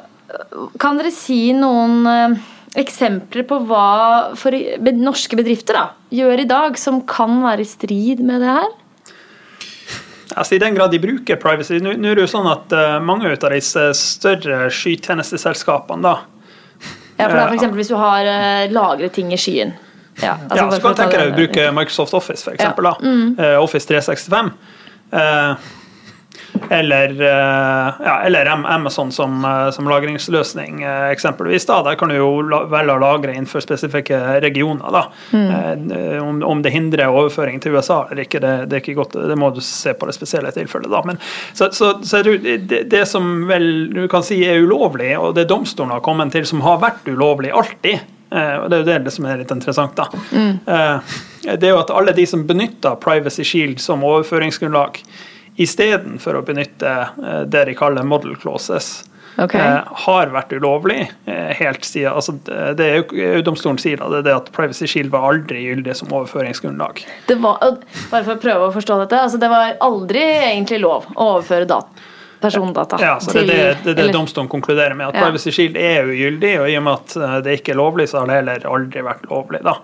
[0.81, 2.37] kan dere si noen
[2.77, 4.57] eksempler på hva for
[4.97, 8.75] norske bedrifter da, gjør i dag som kan være i strid med det her?
[10.37, 13.31] Altså I den grad de bruker privacy Nå, er det jo sånn at uh, mange
[13.31, 16.17] av disse større skytjenesteselskapene da
[17.17, 19.73] Ja, for da for eksempel Hvis du har uh, lagret ting i skyen.
[20.21, 22.95] Ja, altså, ja så kan du tenke deg å bruke Microsoft Office, for eksempel, ja.
[23.01, 23.35] mm.
[23.37, 24.53] uh, Office 365.
[25.13, 25.73] Uh,
[26.71, 31.67] eller, eh, ja, eller Amazon som, eh, som, lagringsløsning, eh, eksempelvis.
[31.67, 31.83] Da.
[31.83, 35.07] Der kan du jo velge å lagre innenfor spesifikke regioner.
[35.33, 36.23] Mm.
[36.23, 39.39] Om, om, det hindrer overføring til USA eller ikke, det, det, er ikke godt, det
[39.39, 40.91] må du se på det spesielle tilfellet.
[40.91, 41.03] Da.
[41.07, 41.21] Men,
[41.53, 45.95] så, så, så det, det, som vel du kan si er ulovlig, og det domstolen
[45.95, 49.39] har kommet til som har vært ulovlig alltid, og Det er jo det som er
[49.39, 49.95] litt interessant.
[49.97, 50.09] da.
[50.35, 50.59] Mm.
[51.47, 54.99] Det er jo at alle de som benytter Privacy Shield som overføringsgrunnlag,
[55.57, 59.05] istedenfor å benytte eh, det de kaller model clauses.
[59.37, 59.61] Okay.
[59.61, 62.33] Eh, har vært ulovlig eh, helt siden altså
[62.73, 67.03] Det EU-domstolen sier det er det at Privacy Shield var aldri gyldig som overføringsgrunnlag.
[67.29, 67.61] Det var,
[68.09, 71.69] bare for å prøve å forstå dette, altså det var aldri egentlig lov å overføre
[71.69, 72.99] data persondata.
[73.01, 75.09] Ja, så det er det, det, det domstolen konkluderer med.
[75.09, 75.25] At ja.
[75.25, 78.29] Privacy Shield er ugyldig, og i og med at det ikke er lovlig, så har
[78.29, 79.63] det heller aldri vært lovlig.
[79.65, 79.79] da.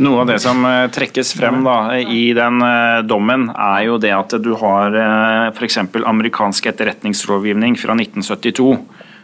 [0.00, 4.12] Noe av det som eh, trekkes frem da, i den uh, dommen, er jo det
[4.16, 5.82] at du har uh, f.eks.
[6.08, 8.70] amerikansk etterretningslovgivning fra 1972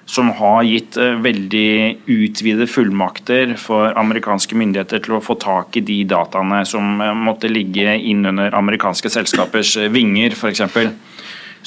[0.09, 1.73] som har gitt veldig
[2.09, 7.93] utvidede fullmakter for amerikanske myndigheter til å få tak i de dataene som måtte ligge
[8.09, 10.65] innunder amerikanske selskapers vinger, f.eks.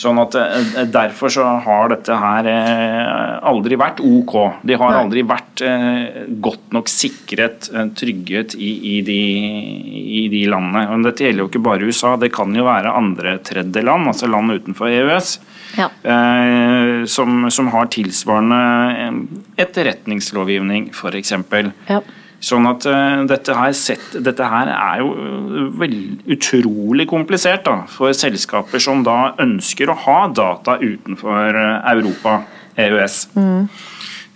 [0.01, 4.35] Sånn at eh, Derfor så har dette her eh, aldri vært OK.
[4.67, 9.19] De har aldri vært eh, godt nok sikret, trygghet i, i, de,
[10.21, 10.87] i de landene.
[10.91, 14.57] Men dette gjelder jo ikke bare USA, det kan jo være andre tredjeland, altså land
[14.57, 15.35] utenfor EØS.
[15.71, 15.87] Ja.
[17.07, 18.57] Som, som, har tilsvarende
[19.61, 21.31] etterretningslovgivning, f.eks.
[21.87, 22.01] Ja.
[22.41, 25.93] Sånn at uh, dette, her sett, dette, her er jo uh, vel,
[26.33, 32.39] utrolig komplisert da, for selskaper som da ønsker å ha data utenfor uh, Europa,
[32.81, 33.17] EØS.
[33.37, 33.67] Mm.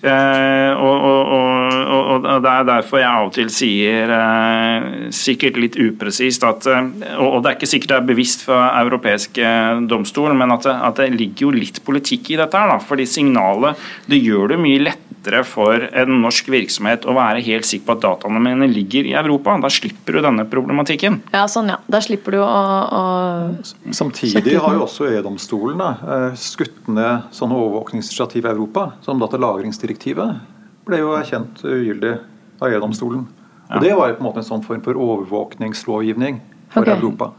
[0.05, 5.57] Uh, og, og, og, og, det er derfor jeg av og til sier, uh, sikkert
[5.57, 9.41] litt upresist, at Og det er ikke sikkert det er bevisst for europeisk
[9.89, 12.75] domstol, men at det, at det, ligger jo litt politikk i dette her.
[12.75, 17.41] da, fordi signalet det gjør det mye lettere lettere for en norsk virksomhet å være
[17.45, 19.57] helt sikker på at dataene mine ligger i Europa.
[19.61, 21.21] Da slipper du denne problematikken.
[21.33, 21.79] Ja, sånn ja.
[21.87, 28.45] Da slipper du å, å Samtidig har jo også EU-domstolen eh, skutt ned sånne overvåkningsinitiativ
[28.45, 30.37] i Europa, som datalagringsdirektivet
[30.85, 32.13] ble jo erkjent ugyldig
[32.61, 33.25] av EU-domstolen.
[33.65, 36.99] Og Det var jo på en måte en sånn form for overvåkningslovgivning for okay.
[36.99, 37.33] Europa.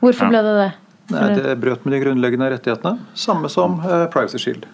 [0.00, 0.70] Hvorfor ble det det?
[1.12, 4.64] Nei, Det brøt med de grunnleggende rettighetene, samme som eh, Privacy Shield.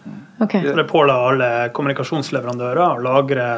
[0.43, 0.65] Okay.
[0.75, 3.49] Det påla alle kommunikasjonsleverandører å lagre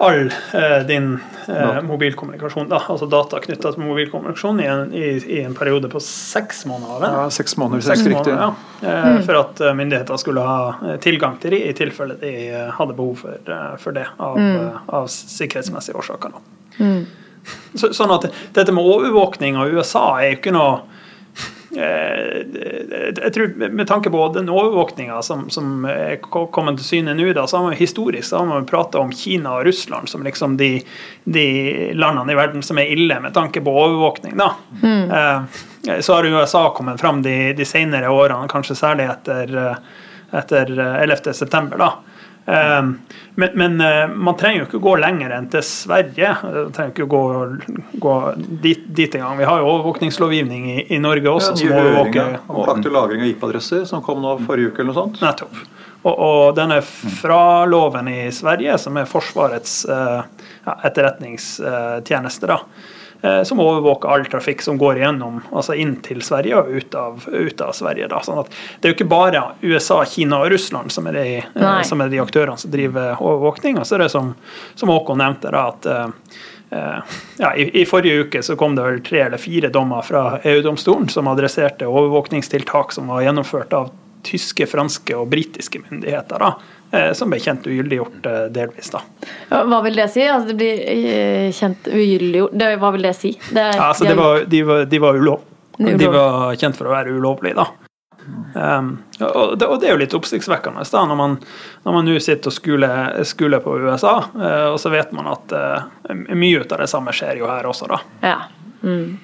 [0.00, 5.40] all eh, din eh, mobilkommunikasjon, da, altså data knytta til mobilkommunikasjon, i en, i, i
[5.44, 7.04] en, periode på seks måneder.
[7.04, 8.48] Ja, seks måneder, seks måneder ja.
[8.80, 9.18] eh, mm.
[9.28, 12.96] For at eh, myndigheter skulle ha eh, tilgang til det i tilfelle de eh, hadde
[12.96, 13.52] behov for,
[13.82, 14.86] for det av, mm.
[14.88, 16.40] av, sikkerhetsmessige årsaker.
[16.80, 17.04] Mm.
[17.74, 20.80] Så, sånn at dette med overvåkning av USA er jo ikke noe
[21.70, 27.46] jeg tror Med tanke på den overvåkninga som, som er kommet til syne nå, da,
[27.46, 30.72] så har man historisk så har man prata om Kina og Russland som liksom de,
[31.24, 31.46] de,
[31.94, 34.34] landene i verden som er ille med tanke på overvåkning.
[34.40, 34.50] da.
[34.82, 35.10] Mm.
[35.10, 39.54] Eh, så har USA kommet fram de, de senere årene, kanskje særlig etter,
[40.36, 40.74] etter
[41.06, 41.90] 11.9.
[42.50, 42.98] Ehm,
[43.34, 46.32] men, men, eh, man trenger jo ikke gå lenger enn til Sverige.
[46.42, 47.22] Man trenger ikke gå,
[48.02, 48.14] gå
[48.64, 49.38] dit, dit engang.
[49.38, 51.54] Vi har jo overvåkningslovgivning i, i Norge også.
[51.54, 55.00] Ja, som overvåker om faktor lagring av IP-adresser som kom nå forrige uke eller noe
[55.02, 55.22] sånt.
[55.24, 55.62] Nettopp.
[56.00, 60.22] Og, og denne fra-loven i Sverige, som er Forsvarets uh,
[60.80, 66.70] etterretningstjeneste, da, Eh, som overvåker all trafikk som går gjennom, altså inn til Sverige og
[66.72, 68.08] ut av, ut av Sverige.
[68.08, 68.22] Da.
[68.24, 68.40] Sånn
[68.80, 72.12] det er jo ikke bare USA, Kina og Russland som er de, eh, som er
[72.12, 73.80] de aktørene som driver overvåkning.
[73.80, 74.32] Og så er det som,
[74.74, 76.40] som Håkon nevnte, da, at uh,
[77.40, 81.10] ja, i, i, forrige uke så kom det vel tre eller fire dommer fra EU-domstolen
[81.12, 83.90] som adresserte overvåkningstiltak som var gjennomført av
[84.24, 86.38] tyske, franske og britiske myndigheter.
[86.38, 86.79] da, Eh,
[87.14, 88.90] som ble kjent ugyldiggjort eh, delvis.
[88.90, 89.02] da.
[89.48, 90.24] Hva vil det si?
[90.26, 93.34] Altså, det blir eh, kjent ugyldiggjort Hva vil det si?
[93.50, 95.46] Det, er, altså, de, var, de, var, de, var ulov.
[95.78, 97.68] de var kjent for å være ulovlige, da.
[98.54, 102.54] Um, og, det, og, det, er jo litt oppsiktsvekkende da, når man nå sitter og
[102.54, 107.14] skuler, skuler, på USA, uh, og så vet man at uh, mye av det samme
[107.16, 108.00] skjer jo her også, da.
[108.22, 108.36] Ja.
[108.80, 109.18] Mm.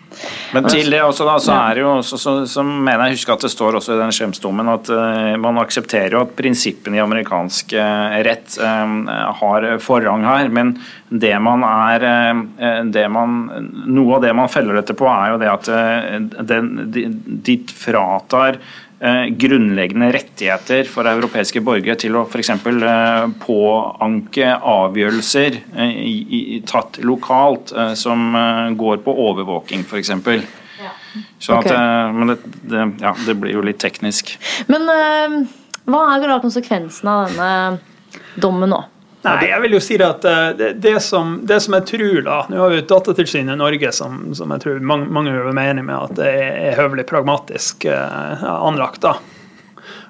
[0.53, 3.37] Men til det også, da, så er det jo så, så, så, mener jeg husker
[3.37, 7.03] at det står også i den Schrems-dommen at uh, man aksepterer jo at prinsippene i
[7.03, 10.53] amerikansk uh, rett uh, har forrang her.
[10.53, 10.77] Men
[11.09, 12.03] det man er
[12.91, 13.37] det man,
[13.87, 15.69] Noe av det man feller dette på, er jo det at
[16.51, 17.05] den, de,
[17.47, 18.59] de fratar
[19.37, 22.51] grunnleggende rettigheter for europeiske borgere til å f.eks.
[22.55, 28.31] Eh, påanke avgjørelser eh, tatt lokalt som
[28.81, 30.15] går på overvåking, f.eks.
[30.81, 30.95] Ja.
[31.41, 32.13] Så okay.
[32.13, 34.35] men det, det, ja, det, blir jo litt teknisk.
[34.73, 34.89] Men
[35.87, 38.83] hva er konsekvensen av denne dommen nå?
[39.27, 42.41] Nei, jeg vil jo si at eh, det, det, som, det som, jeg tror da,
[42.51, 45.75] Nå har vi et datatilsyn i Norge som, som, jeg tror mange, mange vil være
[45.75, 49.03] enig med at det er høvelig pragmatisk eh, anlagt.
[49.07, 49.17] da.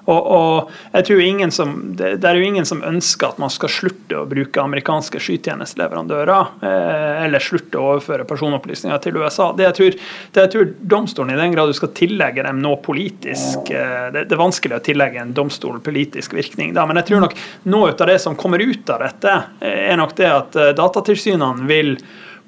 [0.07, 3.51] Og, og, jeg tror ingen som, det, det, er jo ingen som ønsker at man
[3.51, 9.49] skal slutte å bruke amerikanske skytjenesteleverandører, eh, eller slutte å overføre personopplysninger til USA.
[9.57, 9.97] Det jeg, tror,
[10.35, 14.29] det jeg tror domstolen, i den grad du skal tillegge dem noe politisk eh, det,
[14.29, 17.35] det, er vanskelig å tillegge en domstol politisk virkning, da, men jeg tror nok
[17.67, 21.67] noe av det som kommer ut av dette, eh, er nok det at eh, datatilsynene
[21.67, 21.97] vil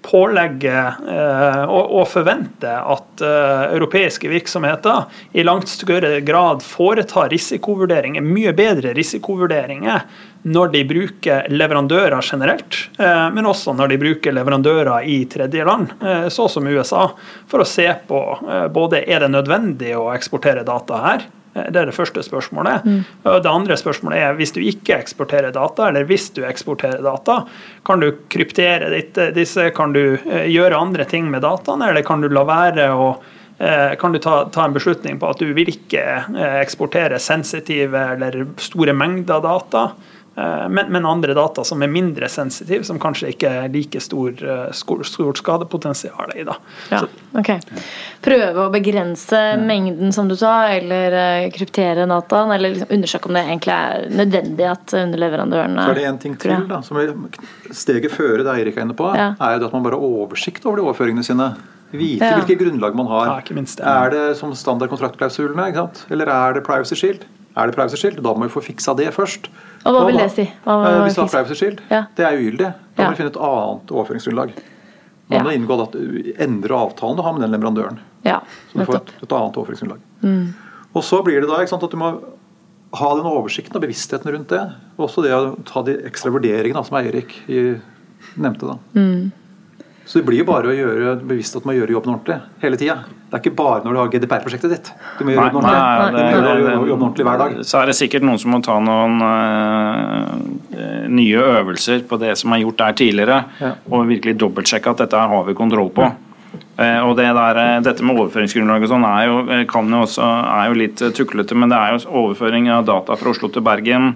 [0.02, 0.76] pålegge
[1.10, 8.94] eh, og, forvente at eh, europeiske virksomheter i langt større grad foretar risikovurderinger, mye bedre
[8.98, 10.06] risikovurderinger
[10.50, 15.92] når de bruker leverandører generelt, eh, men også når de bruker leverandører i tredjeland,
[16.32, 17.10] så som USA,
[17.50, 18.22] for å se på
[18.74, 22.86] både er det nødvendig å eksportere data her, Det er det første spørsmålet.
[22.86, 23.02] Mm.
[23.26, 27.42] Det andre spørsmålet er hvis du ikke eksporterer data, eller hvis du eksporterer data,
[27.88, 28.92] kan du kryptere
[29.36, 33.12] disse, kan du gjøre andre ting med dataene, eller kan du la være å
[34.00, 36.00] kan du ta, ta, en beslutning på at du vil ikke
[36.62, 39.82] eksportere sensitive eller store mengder data.
[40.40, 44.32] Eh, men, men, andre data som er mindre sensitive, som kanskje ikke er like stor,
[44.40, 44.68] eh,
[45.04, 46.46] stort skadepotensial i.
[46.48, 46.56] Da.
[46.94, 47.02] Ja,
[47.40, 47.50] ok.
[48.24, 49.58] Prøve å begrense ja.
[49.60, 54.06] mengden, som du sa, eller eh, kryptere dataen, eller liksom undersøke om det egentlig er
[54.22, 57.12] nødvendig at underleverandørene Så er det en ting til, da, som er
[57.76, 59.34] steget føre det Eirik er inne på, ja.
[59.36, 61.50] er jo at man bare har oversikt over de overføringene sine.
[61.90, 62.38] Vite ja.
[62.38, 63.44] hvilke grunnlag man har.
[63.58, 65.72] Minst, er det som standard kontraktklausulene,
[66.14, 67.26] eller er det privacy shield?
[67.60, 68.22] Er det privacy shield?
[68.24, 69.50] Da må vi få fiksa det først.
[69.84, 70.46] Og Hva vil det si?
[70.48, 72.04] Eh, hvis det har privacy shield, ja.
[72.16, 72.72] det er ugyldig.
[72.96, 74.56] Da må vi finne et annet overføringsgrunnlag.
[75.30, 75.60] Da må ja.
[75.60, 78.02] inngå at du endrer avtalen du har med den leverandøren.
[78.26, 78.40] Ja,
[78.72, 80.04] så du får et, et annet overføringsgrunnlag.
[80.24, 80.46] Mm.
[80.98, 82.14] Og så blir det da sant, at du må
[82.98, 84.64] ha den oversikten og bevisstheten rundt det.
[84.98, 88.74] Og også det å ta de ekstra vurderingene som Eirik nevnte.
[88.74, 88.80] da.
[88.98, 89.30] Mm.
[90.10, 93.04] Så det blir jo bare å gjøre bevisst at man gjør jobben ordentlig hele tida.
[93.30, 94.88] Det er ikke bare når du har GDPR-prosjektet ditt.
[95.20, 95.62] Du må gjøre.
[95.62, 95.74] Nei,
[96.16, 97.60] det, det, jobben ordentlig hver dag.
[97.62, 102.56] Så er det sikkert noen som må ta noen uh, nye øvelser på det som
[102.56, 103.76] er gjort der tidligere, ja.
[103.92, 106.08] og virkelig dobbeltsjekke at dette har vi kontroll på.
[106.80, 110.80] Uh, og det der, Dette med overføringsgrunnlag og sånn er, jo, jo også, er jo
[110.80, 114.16] litt tuklete, men det er jo overføring av data fra Oslo til Bergen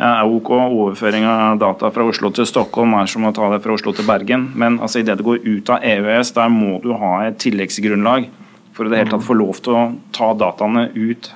[0.00, 0.48] er ok.
[0.54, 4.08] Overføring av data fra Oslo til Stockholm er som å ta det fra Oslo til
[4.08, 4.48] Bergen.
[4.56, 8.30] Men altså, idet det går ut av EØS, der må du ha et tilleggsgrunnlag
[8.74, 9.84] for å det hele tatt få lov til å
[10.14, 11.30] ta dataene ut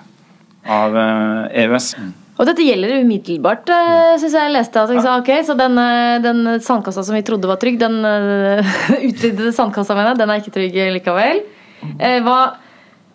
[0.69, 1.93] av EØS.
[1.99, 4.79] Eh, e og dette gjelder umiddelbart, eh, syns jeg leste.
[4.79, 7.99] At, jeg sa, ok, så den, eh, den, sandkassa som vi trodde var trygg, den
[9.11, 11.43] utvidede sandkassa, mener jeg, den er ikke trygg likevel.
[12.23, 12.39] Hva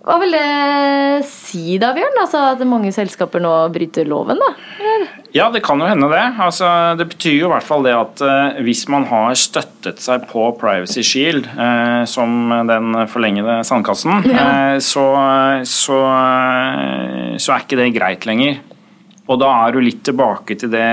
[0.04, 2.18] hva vil det si da, Bjørn?
[2.20, 4.42] Altså At mange selskaper nå bryter loven?
[4.42, 4.50] da?
[4.84, 5.06] Eller?
[5.32, 6.24] Ja, det kan jo hende det.
[6.44, 6.68] Altså,
[7.00, 10.50] det betyr jo i hvert fall det at uh, hvis man har støttet seg på
[10.60, 14.44] Privacy Shield, uh, som den forlengede sandkassen, ja.
[14.44, 15.08] uh, så,
[15.64, 15.98] så,
[17.40, 18.60] så, er ikke det greit lenger.
[19.32, 20.84] Og da er du litt tilbake til det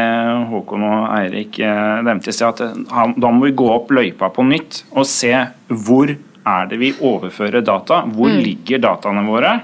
[0.53, 4.85] Håkon og Eirik nevnte i sted, at da må vi gå opp løypa på nytt
[4.95, 5.35] og se
[5.67, 6.15] hvor
[6.47, 8.03] er det vi overfører data?
[8.09, 8.41] Hvor mm.
[8.45, 9.55] ligger dataene våre?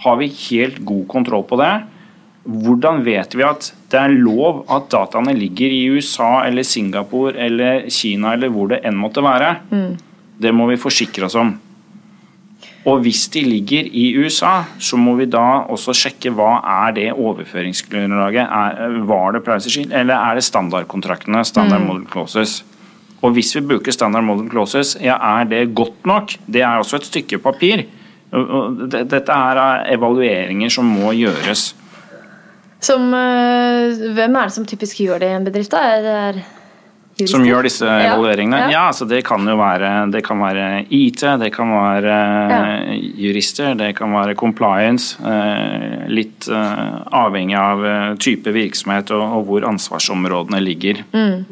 [0.00, 1.72] Har vi helt god kontroll på det?
[2.50, 7.88] Hvordan vet vi at det er lov at dataene ligger i USA eller Singapore eller
[7.92, 9.56] Kina eller hvor det enn måtte være?
[9.68, 9.90] Mm.
[10.40, 11.52] Det må vi forsikre oss om.
[12.88, 17.08] Og hvis de ligger i USA, så må vi da også sjekke hva er det
[17.12, 18.96] overføringsgrunnlaget er.
[19.10, 21.44] Var det privacy shield, eller er det standardkontraktene?
[21.44, 21.90] Standard mm.
[21.90, 22.62] model clauses.
[23.20, 26.36] Og hvis vi bruker standard model clauses, ja, er det godt nok?
[26.46, 27.84] Det er også et stykke papir.
[28.30, 31.74] Dette er evalueringer som må gjøres.
[32.80, 35.70] Som, eh, hvem er det som typisk gjør det i en bedrift?
[35.70, 35.78] da?
[35.78, 36.44] Er det
[37.20, 37.36] Jurister?
[37.36, 38.62] Som gjør disse evalueringene?
[38.64, 38.84] Ja, ja.
[38.88, 42.16] ja så det kan jo være, det kan være IT, det kan være
[42.52, 42.60] ja.
[43.20, 45.20] jurister, det kan være compliance.
[45.20, 51.04] Eh, litt eh, avhengig av eh, type virksomhet og, og hvor ansvarsområdene ligger.
[51.12, 51.46] Mm.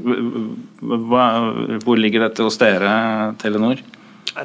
[1.85, 2.90] Hvor ligger dette hos dere,
[3.42, 3.83] Telenor?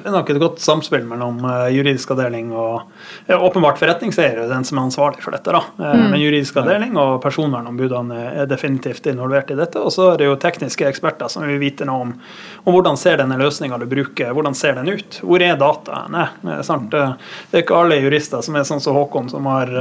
[0.02, 2.82] Det er nok et godt samspill mellom uh, juridisk avdeling og
[3.30, 5.54] ja, åpenbart forretningseier er den som er ansvarlig for dette.
[5.54, 5.62] da.
[5.78, 6.06] Uh, mm.
[6.14, 9.82] Men juridisk avdeling og personvernombudene er definitivt involvert i dette.
[9.82, 12.16] Og så er det jo tekniske eksperter som vil vite noe om,
[12.64, 15.20] om hvordan ser denne løsninga du bruker, hvordan ser den ut?
[15.22, 16.30] Hvor er dataene?
[16.44, 17.04] Det,
[17.52, 19.72] det er ikke alle jurister som er sånn som Håkon, som har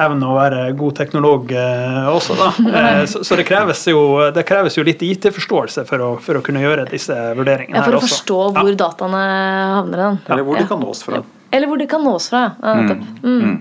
[0.00, 2.48] evne å være god teknolog eh, også, da.
[2.82, 4.00] Eh, så, så det, kreves jo,
[4.34, 8.02] det, kreves jo, litt IT-forståelse for, for, å kunne gjøre disse vurderingene ja, For å
[8.02, 8.78] forstå hvor ja.
[8.86, 9.22] dataene
[9.76, 10.18] havner i den.
[10.32, 11.22] Eller hvor de kan nås fra.
[11.52, 12.74] Eller hvor de kan nås fra, ja.
[12.80, 13.06] Mm.
[13.22, 13.56] Mm.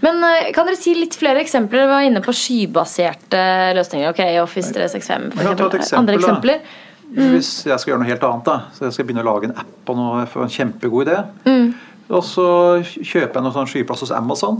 [0.00, 1.84] Men eh, kan dere si litt flere eksempler?
[1.84, 3.42] Vi var inne på skybaserte
[3.76, 4.12] løsninger.
[4.12, 5.80] Ok, Office 365 for eksempel.
[5.80, 6.62] Eksempel, Andre eksempler?
[7.06, 7.28] Mm.
[7.36, 9.60] Hvis jeg skal gjøre noe helt annet, da, så jeg skal begynne å lage en
[9.62, 11.68] app og noe, for en kjempegod idé, mm.
[12.10, 12.48] og så
[12.82, 14.58] kjøper jeg noen sånn skyplass hos Amazon.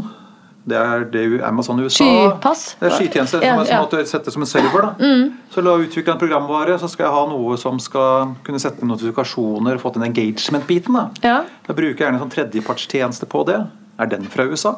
[0.66, 2.62] Det er det Amazon USA Skypass?
[2.80, 3.78] Det er skytjeneste ja, som, ja.
[3.84, 4.88] måtte settes som en server.
[4.88, 4.94] da.
[4.98, 5.36] Mm.
[5.54, 9.78] Så la utvikle en programvare, så skal jeg ha noe som skal kunne sette notifikasjoner,
[9.78, 10.98] fått den engagement-biten.
[10.98, 11.36] Da ja.
[11.68, 13.60] Da bruker jeg gjerne en sånn tredjepartstjeneste på det.
[14.02, 14.74] Er den fra USA?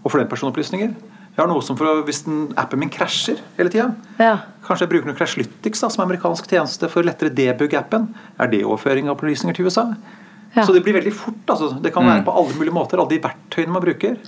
[0.00, 0.98] Og for den personopplysninger.
[1.30, 4.34] Jeg har noe som for Hvis den, appen min krasjer hele tida, ja.
[4.66, 8.10] kanskje jeg bruker noe Crashlytics da, som er amerikansk tjeneste for lettere debug appen.
[8.34, 9.86] Er det overføring av opplysninger til USA?
[10.56, 10.66] Ja.
[10.66, 11.46] Så det blir veldig fort.
[11.46, 11.70] altså.
[11.78, 12.26] Det kan være mm.
[12.26, 14.18] på alle mulige måter, alle de verktøyene man bruker.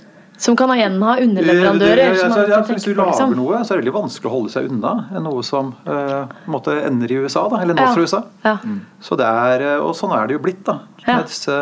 [0.43, 1.95] Som kan igjen ha underleverandører?
[1.95, 3.35] Det, det, det, ja, hvis du lager liksom.
[3.37, 7.13] noe, så er det veldig vanskelig å holde seg unna noe som uh, måtte ender
[7.15, 7.93] i USA, da, eller nås ja.
[7.93, 8.21] fra USA.
[8.43, 8.57] Ja.
[8.63, 8.81] Mm.
[9.07, 10.65] Så det er, eh, og sånn er det jo blitt.
[10.67, 10.81] da.
[11.05, 11.21] Ja.
[11.23, 11.59] Disse,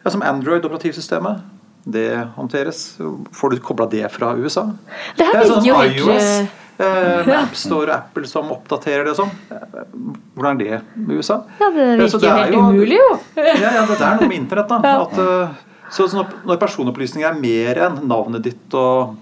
[0.00, 1.44] ja, som Android-operativsystemet.
[1.84, 2.08] det
[2.38, 2.86] håndteres?
[3.36, 4.64] Får du kobla det fra USA?
[5.18, 9.22] Det det er sånn jo egentlig Eh, med AppStore og Apple som oppdaterer det og
[9.22, 9.30] sånn.
[10.36, 11.38] Hvordan er det med USA?
[11.56, 13.06] Ja, Det virker jo helt umulig, jo.
[13.40, 14.68] ja, ja, det er noe med internett.
[14.68, 14.92] da.
[15.06, 15.54] At, eh,
[15.92, 19.14] så når personopplysninger er mer enn navnet ditt og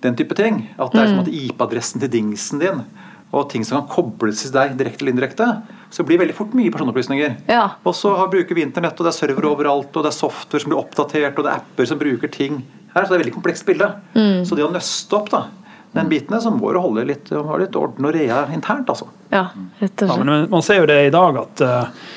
[0.00, 1.24] den type ting, at det er som mm.
[1.26, 2.82] at IP-adressen til dingsen din
[3.30, 5.46] og ting som kan kobles til deg direkte eller indirekte,
[5.90, 7.36] så blir det veldig fort mye personopplysninger.
[7.50, 7.62] Ja.
[7.86, 10.72] Og så bruker vi internett, og det er server overalt, og det er software som
[10.72, 13.36] blir oppdatert, og det er apper som bruker ting her, så det er et veldig
[13.36, 13.86] komplekst bilde.
[14.16, 14.42] Mm.
[14.48, 15.44] Så det å nøste opp da,
[15.94, 19.06] den biten så må du holde litt, litt orden og rea internt, altså.
[19.30, 19.48] Ja,
[19.78, 20.10] rett og slett.
[20.10, 22.10] Ja, men man ser jo det i dag at uh,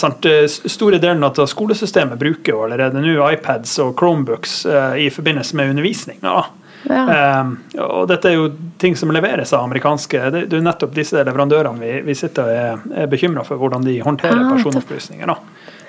[0.00, 5.56] sant, Store delen av skolesystemet bruker jo allerede nå iPads og Chromebooks uh, i forbindelse
[5.58, 6.20] med undervisning.
[6.24, 6.44] Ja.
[6.84, 11.16] Um, og dette er jo ting som leveres av amerikanske Det, det er nettopp disse
[11.16, 15.32] leverandørene vi, vi sitter og er, er bekymra for hvordan de håndterer ah, personopplysninger.
[15.32, 15.38] Da.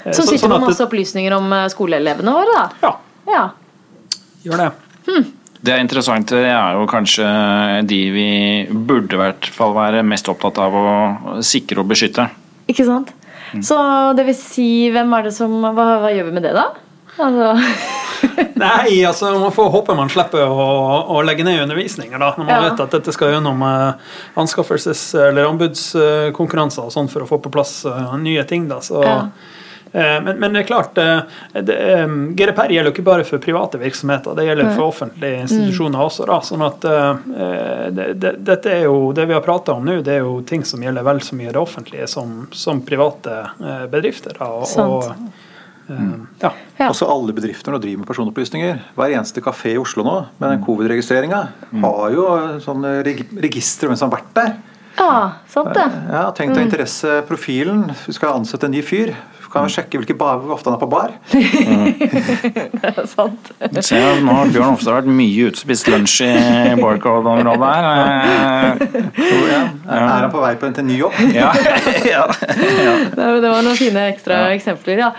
[0.05, 2.65] Så, så sitter sånn med masse opplysninger om skoleelevene våre, da?
[2.85, 2.93] Ja.
[3.33, 3.43] ja.
[4.45, 4.69] Gjør det.
[5.09, 5.27] Hmm.
[5.65, 6.29] Det er interessant.
[6.29, 7.27] Det er jo kanskje
[7.89, 8.29] de vi
[8.69, 10.87] burde i hvert fall være mest opptatt av å
[11.45, 12.27] sikre og beskytte.
[12.69, 13.11] Ikke sant.
[13.55, 13.63] Mm.
[13.63, 13.77] Så
[14.17, 16.69] det vil si, hvem er det som Hva, hva gjør vi med det, da?
[17.15, 17.53] Altså.
[18.59, 20.65] Nei, altså man får håpe man slipper å,
[21.15, 22.33] å legge ned undervisninger, da.
[22.35, 22.61] Når man ja.
[22.65, 27.53] vet at dette skal gjennom uh, anskaffelses- eller anbudskonkurranser og sånn for å få på
[27.53, 28.67] plass uh, nye ting.
[28.71, 29.19] da, så ja.
[29.95, 31.19] Eh, men, men, det er klart, eh,
[31.61, 36.25] det, eh, GDPR gjelder ikke bare for private virksomheter, det gjelder for offentlige institusjoner også.
[36.27, 36.87] Da, sånn at
[37.95, 40.65] det, det, dette er jo, det vi har prata om nå, det er jo ting
[40.67, 43.41] som gjelder vel så mye det offentlige som, som private
[43.91, 44.35] bedrifter.
[44.39, 44.51] Da,
[44.83, 45.11] og,
[45.85, 46.23] Mm.
[46.41, 46.49] Ja.
[46.79, 46.87] ja.
[46.89, 48.79] Også alle bedrifter nå driver med personopplysninger.
[48.97, 51.85] Hver eneste kafé i Oslo nå med den covid-registreringa mm.
[51.85, 52.23] har jo
[52.63, 54.55] sånne registre mens som har vært der.
[54.97, 55.11] Ja,
[55.45, 55.85] sant det.
[56.09, 56.65] Ja, Tenk deg mm.
[56.71, 57.85] interesseprofilen.
[58.01, 59.13] Du skal ansette en ny fyr
[59.55, 61.13] kan vi sjekke hvilke bar, hvor ofte han er på bar.
[61.31, 63.51] det er sant.
[63.79, 68.83] Se, nå har Bjørn Hofstad vært mye ute og spist lunsj i Barcode-området her.
[69.55, 69.61] Ja.
[69.95, 71.21] Er han på vei på en til ny jobb?
[71.35, 71.53] ja.
[72.15, 72.25] ja.
[73.15, 75.13] Det var noen fine ekstra eksempler, ja.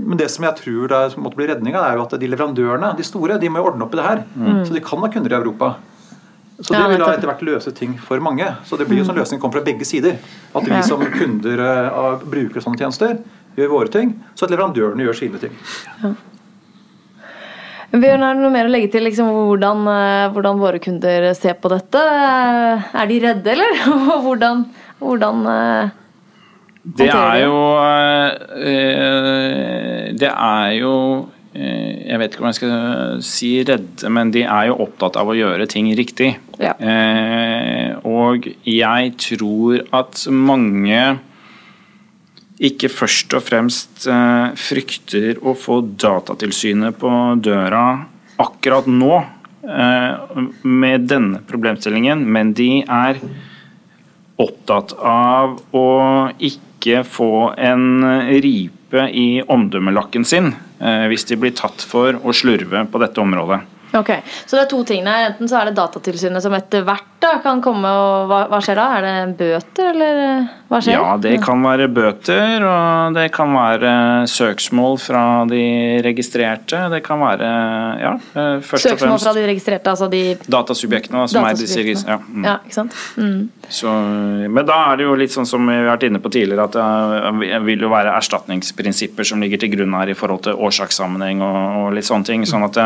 [0.00, 3.06] Men det som jeg tror da, måtte bli redninga, er jo at de leverandørene, de
[3.06, 4.22] store, de må ordne opp i det her.
[4.34, 4.60] Mm.
[4.66, 5.74] Så de kan ha kunder i Europa.
[6.60, 8.46] Så det vil da etter hvert løse ting for mange.
[8.68, 10.18] Så det blir jo sånn løsning løsning kommer fra begge sider.
[10.54, 13.16] At vi som kunder uh, bruker sånne tjenester,
[13.56, 15.56] gjør våre ting, så at leverandørene gjør sine ting.
[16.02, 16.12] Ja.
[17.90, 21.56] Bjørn, er det noe mer å legge til liksom, hvordan, eh, hvordan, våre kunder ser
[21.58, 21.98] på dette?
[21.98, 23.80] Er de redde, eller?
[24.26, 24.62] hvordan,
[25.00, 25.96] hvordan uh,
[26.80, 27.56] det er jo
[30.16, 34.68] Det er jo Eh, jeg vet ikke om jeg skal si redde, men de er
[34.68, 36.36] jo opptatt av å gjøre ting riktig.
[36.62, 36.76] Ja.
[36.78, 41.02] Eh, og jeg tror at mange
[42.60, 47.84] ikke først og fremst eh, frykter å få Datatilsynet på døra
[48.40, 49.20] akkurat nå
[49.60, 53.18] med denne problemstillingen, men de er
[54.40, 55.90] opptatt av å
[56.40, 58.00] ikke få en
[58.40, 63.60] ripe i omdømmelakken sin Eh, hvis de blir tatt for å slurve på dette området.
[63.98, 64.10] Ok,
[64.46, 65.30] Så det er to ting der.
[65.32, 68.78] Enten så er det Datatilsynet som etter hvert da kan komme og hva, hva, skjer
[68.78, 68.84] da?
[68.96, 70.94] Er det bøter, eller eh, hva skjer?
[70.96, 73.92] Ja, det kan være bøter, og det kan være
[74.30, 75.64] søksmål fra de
[76.06, 76.80] registrerte.
[76.94, 77.50] Det kan være
[78.00, 81.84] ja, eh, først søksmål og fremst fra de registrerte, altså de Datasubjektene, som er disse
[81.84, 82.16] ja.
[82.24, 82.48] Mm.
[82.48, 82.96] ja, ikke sant?
[83.20, 83.40] Mm.
[83.68, 83.92] Så,
[84.48, 86.78] men da er det jo litt sånn som vi har vært inne på tidligere, at
[87.42, 91.58] det vil jo være erstatningsprinsipper som ligger til grunn her i forhold til årsakssammenheng og,
[91.82, 92.48] og litt sånne ting.
[92.48, 92.80] sånn at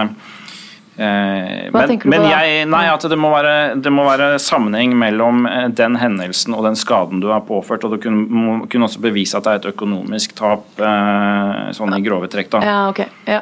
[0.97, 4.05] Eh, Hva men, tenker du på men jeg, nei, at det må, være, det må,
[4.07, 7.87] være, sammenheng mellom eh, den hendelsen og den skaden du har påført.
[7.87, 12.03] Og du kunne, kunne også bevise at det er et økonomisk tap, eh, sånn i
[12.05, 12.53] grove trekk.
[12.55, 12.63] Da.
[12.63, 13.11] Ja, okay.
[13.27, 13.41] ja.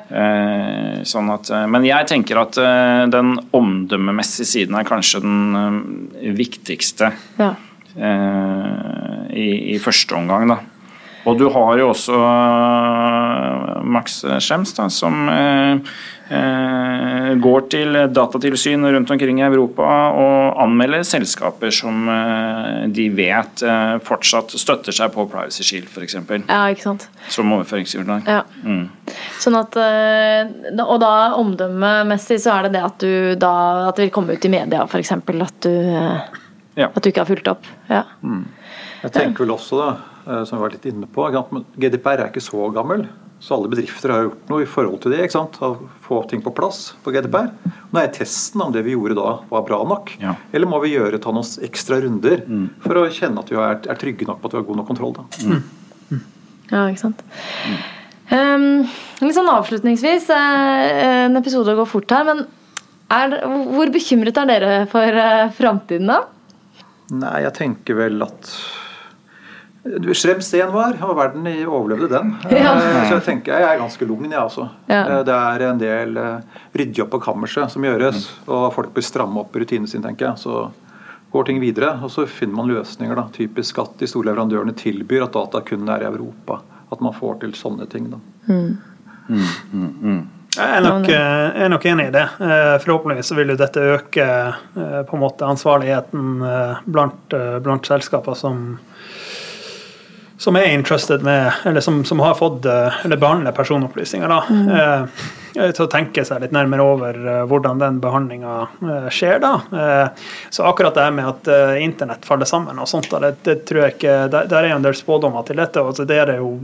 [1.09, 2.57] Sånn at, men jeg tenker at
[3.12, 7.50] den omdømmemessige siden er kanskje den viktigste ja.
[7.98, 10.46] i, i, første omgang.
[10.55, 10.61] da.
[11.22, 12.18] Og du har jo også
[13.86, 15.28] Max Schems, da, som
[16.32, 19.84] Eh, går til datatilsyn rundt omkring i Europa
[20.16, 26.16] og anmelder selskaper som eh, de vet eh, fortsatt støtter seg på Privacy Shield, f.eks.
[26.46, 27.04] Ja, ikke sant.
[27.28, 28.24] Som overføringsgrunnlag.
[28.30, 28.46] Ja.
[28.64, 28.86] Mm.
[29.42, 29.76] Sånn at,
[30.86, 33.54] og da omdømmemessig så er det det at du da
[33.90, 35.12] at det vil komme ut i media, f.eks.
[35.18, 35.74] At, du,
[36.78, 36.88] ja.
[36.88, 37.68] at du ikke har fulgt opp.
[37.92, 38.06] Ja.
[38.24, 38.46] Mm.
[39.02, 41.24] Jeg tenker vel også, da, som vi var litt inne på,
[41.76, 43.06] GDPR er ikke så gammel.
[43.42, 45.24] Så alle bedrifter har gjort noe i forhold til det.
[45.24, 45.56] ikke sant?
[45.58, 45.72] Å
[46.04, 47.48] få ting på plass på GDPR.
[47.90, 50.12] Nå er testen om det vi gjorde da, var bra nok.
[50.22, 50.36] Ja.
[50.54, 52.68] Eller må vi gjøre, ta noen ekstra runder mm.
[52.84, 54.88] for å kjenne at vi er, er, trygge nok på at vi har god nok
[54.92, 55.16] kontroll.
[55.16, 55.24] da.
[55.42, 55.64] Mm.
[56.12, 56.20] Mm.
[56.70, 57.24] Ja, ikke sant.
[58.30, 58.68] Um,
[59.24, 62.44] litt sånn avslutningsvis, en episode går fort her, men
[63.10, 63.34] er,
[63.74, 65.18] hvor bekymret er dere for
[65.58, 66.22] framtiden, da?
[67.10, 68.54] Nei, jeg tenker vel at
[70.14, 72.36] Schrems 1 var, og verden overlevde den.
[72.54, 72.76] Ja.
[73.08, 74.68] Så jeg tenker jeg er ganske lugn, jeg også.
[74.86, 75.22] Ja.
[75.26, 76.20] Det er en del
[76.76, 80.44] ryddejobb på kammerset som gjøres, og folk bør stramme opp rutinene sine, tenker jeg.
[80.44, 80.68] Så
[81.32, 83.16] går ting videre, og så finner man løsninger.
[83.16, 86.60] da, Typisk at de store leverandørene tilbyr at data kun er i Europa.
[86.92, 88.10] At man får til sånne ting.
[88.12, 88.20] da.
[88.46, 88.78] Mm.
[89.28, 90.22] Mm, mm, mm.
[90.56, 92.24] jeg er, nok, eh, jeg er, nok, enig i det.
[92.42, 96.42] Eh, forhåpentligvis vil jo dette øke eh, på en måte ansvarligheten
[96.84, 98.74] blant, blant selskaper som
[100.43, 104.28] som er interested med, eller som, som har fått eller behandler personopplysninger.
[104.28, 104.43] da.
[104.51, 109.38] Mm til å tenke seg litt nærmere over eh, hvordan den behandlinga eh, skjer.
[109.42, 109.53] da.
[109.72, 111.50] Eh, så akkurat det med at
[111.82, 114.96] internett faller sammen og sånt, det, det tror jeg ikke, Der er jo en del
[114.96, 115.82] spådommer til dette.
[115.82, 116.55] og Det er jo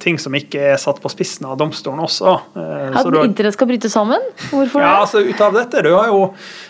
[0.00, 2.34] ting som ikke er satt på spissen av domstolen også.
[2.54, 4.22] At har, internett skal bryte sammen?
[4.50, 6.20] Hvorfor ja, altså ut av dette, du har jo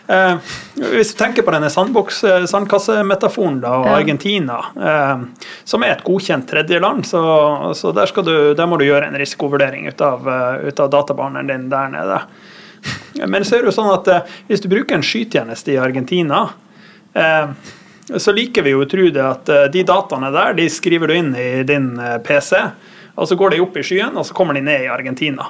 [0.08, 0.52] eh,
[0.94, 3.98] Hvis du tenker på denne sandboks, sandkassemetaforen da, og ja.
[3.98, 7.22] Argentina, eh, som er et godkjent tredjeland, så,
[7.76, 10.28] så der, du, der, må du gjøre en risikovurdering ut av,
[10.64, 12.22] ut av databehandleren din inn der nede.
[13.26, 16.44] Men så er det jo sånn at eh, hvis du bruker en skytjeneste i Argentina,
[17.18, 17.50] eh,
[18.08, 21.18] så liker vi jo å tro det at eh, de dataene der de skriver du
[21.18, 21.92] inn i din
[22.24, 22.62] PC,
[23.18, 25.48] og så går de opp i skyen, og så kommer de ned i Argentina.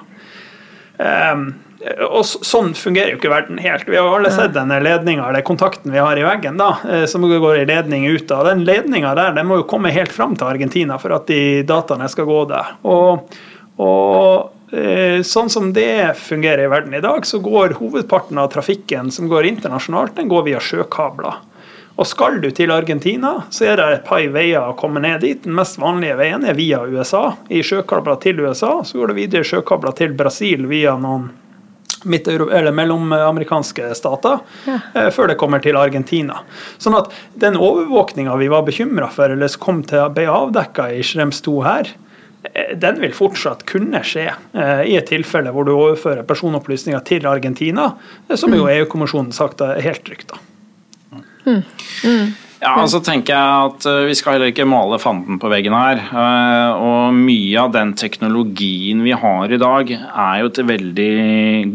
[2.08, 3.84] og Sånn fungerer jo ikke verden helt.
[3.84, 7.26] Vi har jo alle sett denne ledninga, eller kontakten vi har i veggen, da, som
[7.28, 8.48] går i ledning ut av.
[8.48, 12.08] Den ledninga der den må jo komme helt fram til Argentina for at de dataene
[12.08, 12.72] skal gå der.
[12.88, 13.36] Og,
[13.84, 14.57] og Eh,
[15.24, 19.46] sånn som det fungerer i verden i dag, så går hovedparten av trafikken som går
[19.48, 21.38] internasjonalt, den går via sjøkabler.
[21.98, 25.40] Og skal du til Argentina, så er det et par veier å komme ned dit.
[25.42, 27.32] Den mest vanlige veien er via USA.
[27.50, 31.30] I sjøkabler til USA, så går det videre sjøkabler til Brasil via noen
[31.98, 34.36] eller mellomamerikanske stater
[34.68, 34.76] ja.
[34.94, 36.44] Eh, før det kommer til Argentina.
[36.78, 40.92] Sånn at den overvåkninga vi var bekymra for, eller som kom til å bli avdekka
[40.94, 42.07] i Schrems 2 her, Eh,
[42.74, 47.90] den vil fortsatt kunne skje eh, i et tilfelle hvor du overfører personopplysninger til Argentina,
[48.28, 48.72] eh, som jo mm.
[48.76, 50.34] EU-kommisjonen sagt er helt trygt.
[51.48, 51.62] Mm.
[52.04, 52.32] Mm.
[52.58, 56.00] Ja, altså tenker jeg at Vi skal heller ikke male fanden på veggen her.
[56.74, 61.12] og Mye av den teknologien vi har i dag, er jo til veldig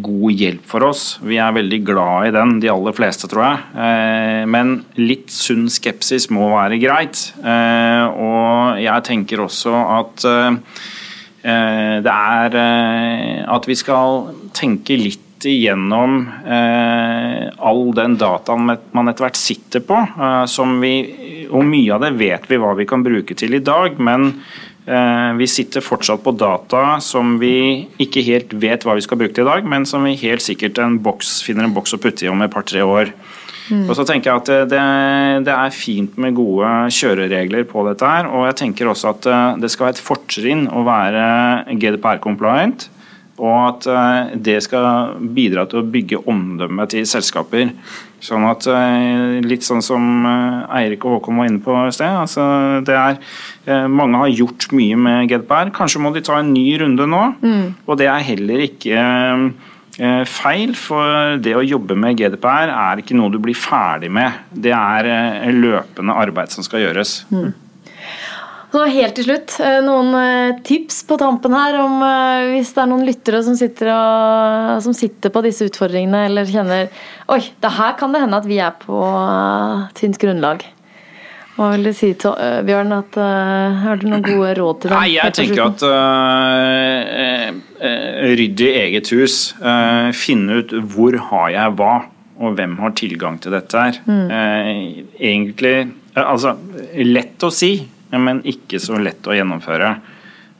[0.03, 1.05] god hjelp for oss.
[1.23, 4.49] Vi er veldig glad i den, de aller fleste, tror jeg.
[4.51, 7.29] Men litt sunn skepsis må være greit.
[7.39, 10.27] Og jeg tenker også at
[11.43, 12.59] det er
[13.55, 19.97] at vi skal tenke litt igjennom eh, all den dataen man etter hvert sitter på.
[19.99, 20.93] Eh, som vi,
[21.49, 24.29] og mye av det vet vi hva vi kan bruke til i dag, men
[24.85, 27.55] eh, vi sitter fortsatt på data som vi
[28.03, 30.81] ikke helt vet hva vi skal bruke til i dag, men som vi helt sikkert
[30.83, 33.13] en boks, finner en boks å putte i om et par-tre år.
[33.71, 33.85] Mm.
[33.87, 34.81] Og så tenker jeg at det,
[35.47, 38.27] det, er fint med gode kjøreregler på dette her.
[38.27, 41.23] Og jeg tenker også at eh, det skal være et fortrinn å være
[41.79, 42.89] GDPR-compliant.
[43.41, 47.71] Og at eh, det skal bidra til å bygge omdømmet til selskaper.
[48.23, 52.13] Sånn at eh, Litt sånn som eh, Eirik og Håkon var inne på i sted.
[52.13, 52.45] Altså
[52.85, 53.19] det er,
[53.89, 55.73] mange har gjort mye med GDPR.
[55.73, 57.23] Kanskje må de ta en ny runde nå.
[57.41, 57.67] Mm.
[57.87, 59.05] Og det er heller ikke
[60.25, 64.39] feil, for det å jobbe med GDPR er ikke noe du blir ferdig med.
[64.49, 67.19] Det er løpende arbeid som skal gjøres.
[67.29, 67.51] Mm.
[68.73, 72.81] Så helt til slutt, eh, noen eh, tips på tampen her om eh, hvis det
[72.81, 76.89] er noen lyttere som sitter, og, som sitter på disse utfordringene eller kjenner
[77.29, 79.03] Oi, det her kan det hende at vi er på
[79.99, 80.65] tynt grunnlag.
[81.53, 82.33] Hva vil du si til
[82.65, 82.95] Bjørn?
[82.97, 84.97] At, uh, har du noen gode råd til dem?
[84.97, 89.35] Nei, jeg tenker at uh, uh, rydd i eget hus.
[89.61, 91.93] Uh, finne ut hvor har jeg hva,
[92.41, 94.01] og hvem har tilgang til dette her.
[94.09, 95.05] Mm.
[95.21, 95.75] egentlig
[96.13, 96.51] Altså,
[97.01, 97.71] lett å si
[98.21, 99.95] men ikke så lett å gjennomføre.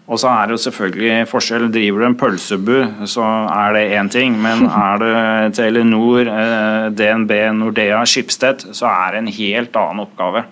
[0.04, 1.70] Og så er det jo selvfølgelig forskjell.
[1.72, 2.74] Driver du en pølsebu,
[3.08, 4.36] så er det én ting.
[4.44, 5.14] Men er det
[5.60, 10.44] Telenor, eh, DNB, Nordea, Schibsted, så er det en helt annen oppgave.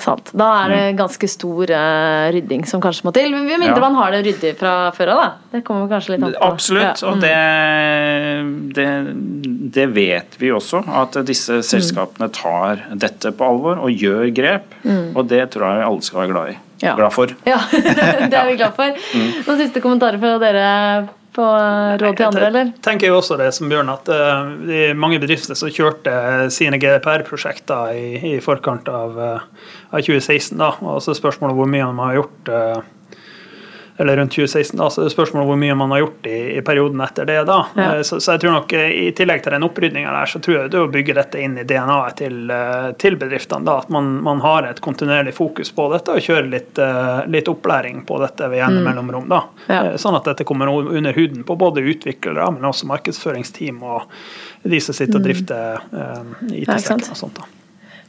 [0.00, 0.32] Sant.
[0.34, 0.96] Da er det mm.
[0.98, 3.30] ganske stor uh, rydding som kanskje må til.
[3.34, 3.82] Med mindre ja.
[3.84, 5.28] man har det ryddig fra før av, da.
[5.54, 6.42] Det kommer kanskje litt an på.
[6.48, 7.12] Absolutt, ja.
[7.12, 7.32] og det,
[8.74, 8.88] det,
[9.78, 10.82] det, vet vi også.
[11.04, 11.66] At disse mm.
[11.70, 14.74] selskapene tar dette på alvor og gjør grep.
[14.82, 15.12] Mm.
[15.14, 16.60] Og det tror jeg alle skal være glad i.
[16.84, 16.96] Ja.
[16.98, 17.36] Glad for.
[17.54, 19.02] Ja, det er vi glad for.
[19.14, 19.28] Mm.
[19.46, 20.70] Noen siste kommentarer fra dere
[21.34, 21.44] på
[22.00, 22.70] råd til andre, eller?
[22.70, 26.14] Jeg tenker jo også det som Bjørn, at uh, mange bedrifter som kjørte
[26.54, 31.86] sine GDPR-prosjekter i, i, forkant av, uh, av 2016, da, og så spørsmålet hvor mye
[31.92, 32.82] man har gjort uh,
[33.96, 34.78] eller rundt 2016.
[34.78, 37.44] da, så det spørsmålet hvor mye man har gjort i, i perioden etter det.
[37.46, 37.60] da.
[37.76, 37.84] Ja.
[37.94, 40.72] Eh, så, så, jeg tror nok i tillegg til den opprydninga der, så tror jeg
[40.72, 42.52] det å bygge dette inn i DNA-et til,
[42.98, 43.62] til, bedriftene.
[43.68, 46.82] da, At man, man, har et kontinuerlig fokus på dette og kjører litt,
[47.30, 48.90] litt opplæring på dette ved gjennom mm.
[48.90, 49.30] mellomrom.
[49.30, 49.42] da.
[49.70, 49.82] Ja.
[50.00, 54.10] Sånn at dette kommer under huden på både utviklere, men også markedsføringsteam og
[54.66, 55.28] de som sitter og mm.
[55.30, 56.56] drifter mm.
[56.64, 57.38] IT-sektoren og sånt.
[57.38, 57.63] da.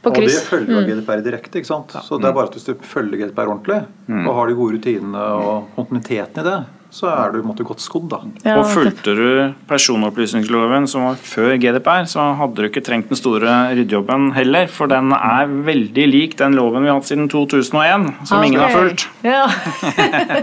[0.06, 0.88] Og det følger mm.
[0.90, 1.60] GDPR direkte.
[1.60, 1.96] ikke sant?
[2.06, 4.26] Så det er bare at hvis du følger GDPR ordentlig, mm.
[4.28, 6.58] og har de gode rutinene og kontinuiteten i det,
[6.94, 8.08] så er du måtte, godt skodd.
[8.12, 8.20] da.
[8.46, 13.20] Ja, og Fulgte du personopplysningsloven som var før GDPR, så hadde du ikke trengt den
[13.20, 18.08] store ryddejobben heller, for den er veldig lik den loven vi har hatt siden 2001,
[18.30, 18.48] som okay.
[18.48, 19.08] ingen har fulgt.
[19.26, 19.48] Ja.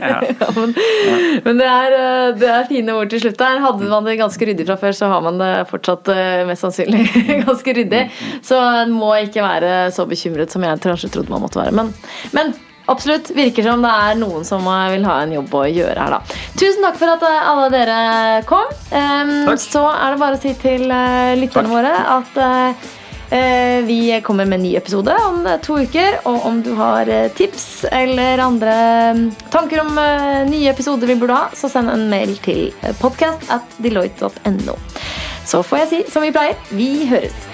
[0.03, 0.73] ja men,
[1.45, 3.61] men det, er, eh, det, er, fine ord til slutt der.
[3.63, 7.05] Hadde man det ganske ryddig fra før, så har man det fortsatt eh, mest sannsynlig
[7.47, 8.03] ganske ryddig.
[8.45, 11.75] Så en må ikke være så bekymret som jeg kanskje trodde man måtte være.
[11.79, 11.95] Men,
[12.35, 12.55] men
[12.91, 13.31] Absolutt.
[13.31, 16.41] Virker som det er noen som vil ha en jobb å gjøre her, da.
[16.59, 18.01] Tusen takk for at eh, alle dere
[18.49, 18.73] kom.
[18.91, 21.77] Um, så er det bare å si til uh, lytterne takk.
[21.77, 22.91] våre at uh,
[23.87, 26.19] vi kommer med en ny episode om to uker.
[26.29, 27.09] Og om du har
[27.39, 28.75] tips eller andre
[29.55, 29.97] tanker om
[30.51, 32.69] nye episoder vi burde ha, så send en mail til
[33.01, 34.77] podcast at deloitte.no.
[35.49, 37.52] Så får jeg si som vi pleier, vi høres.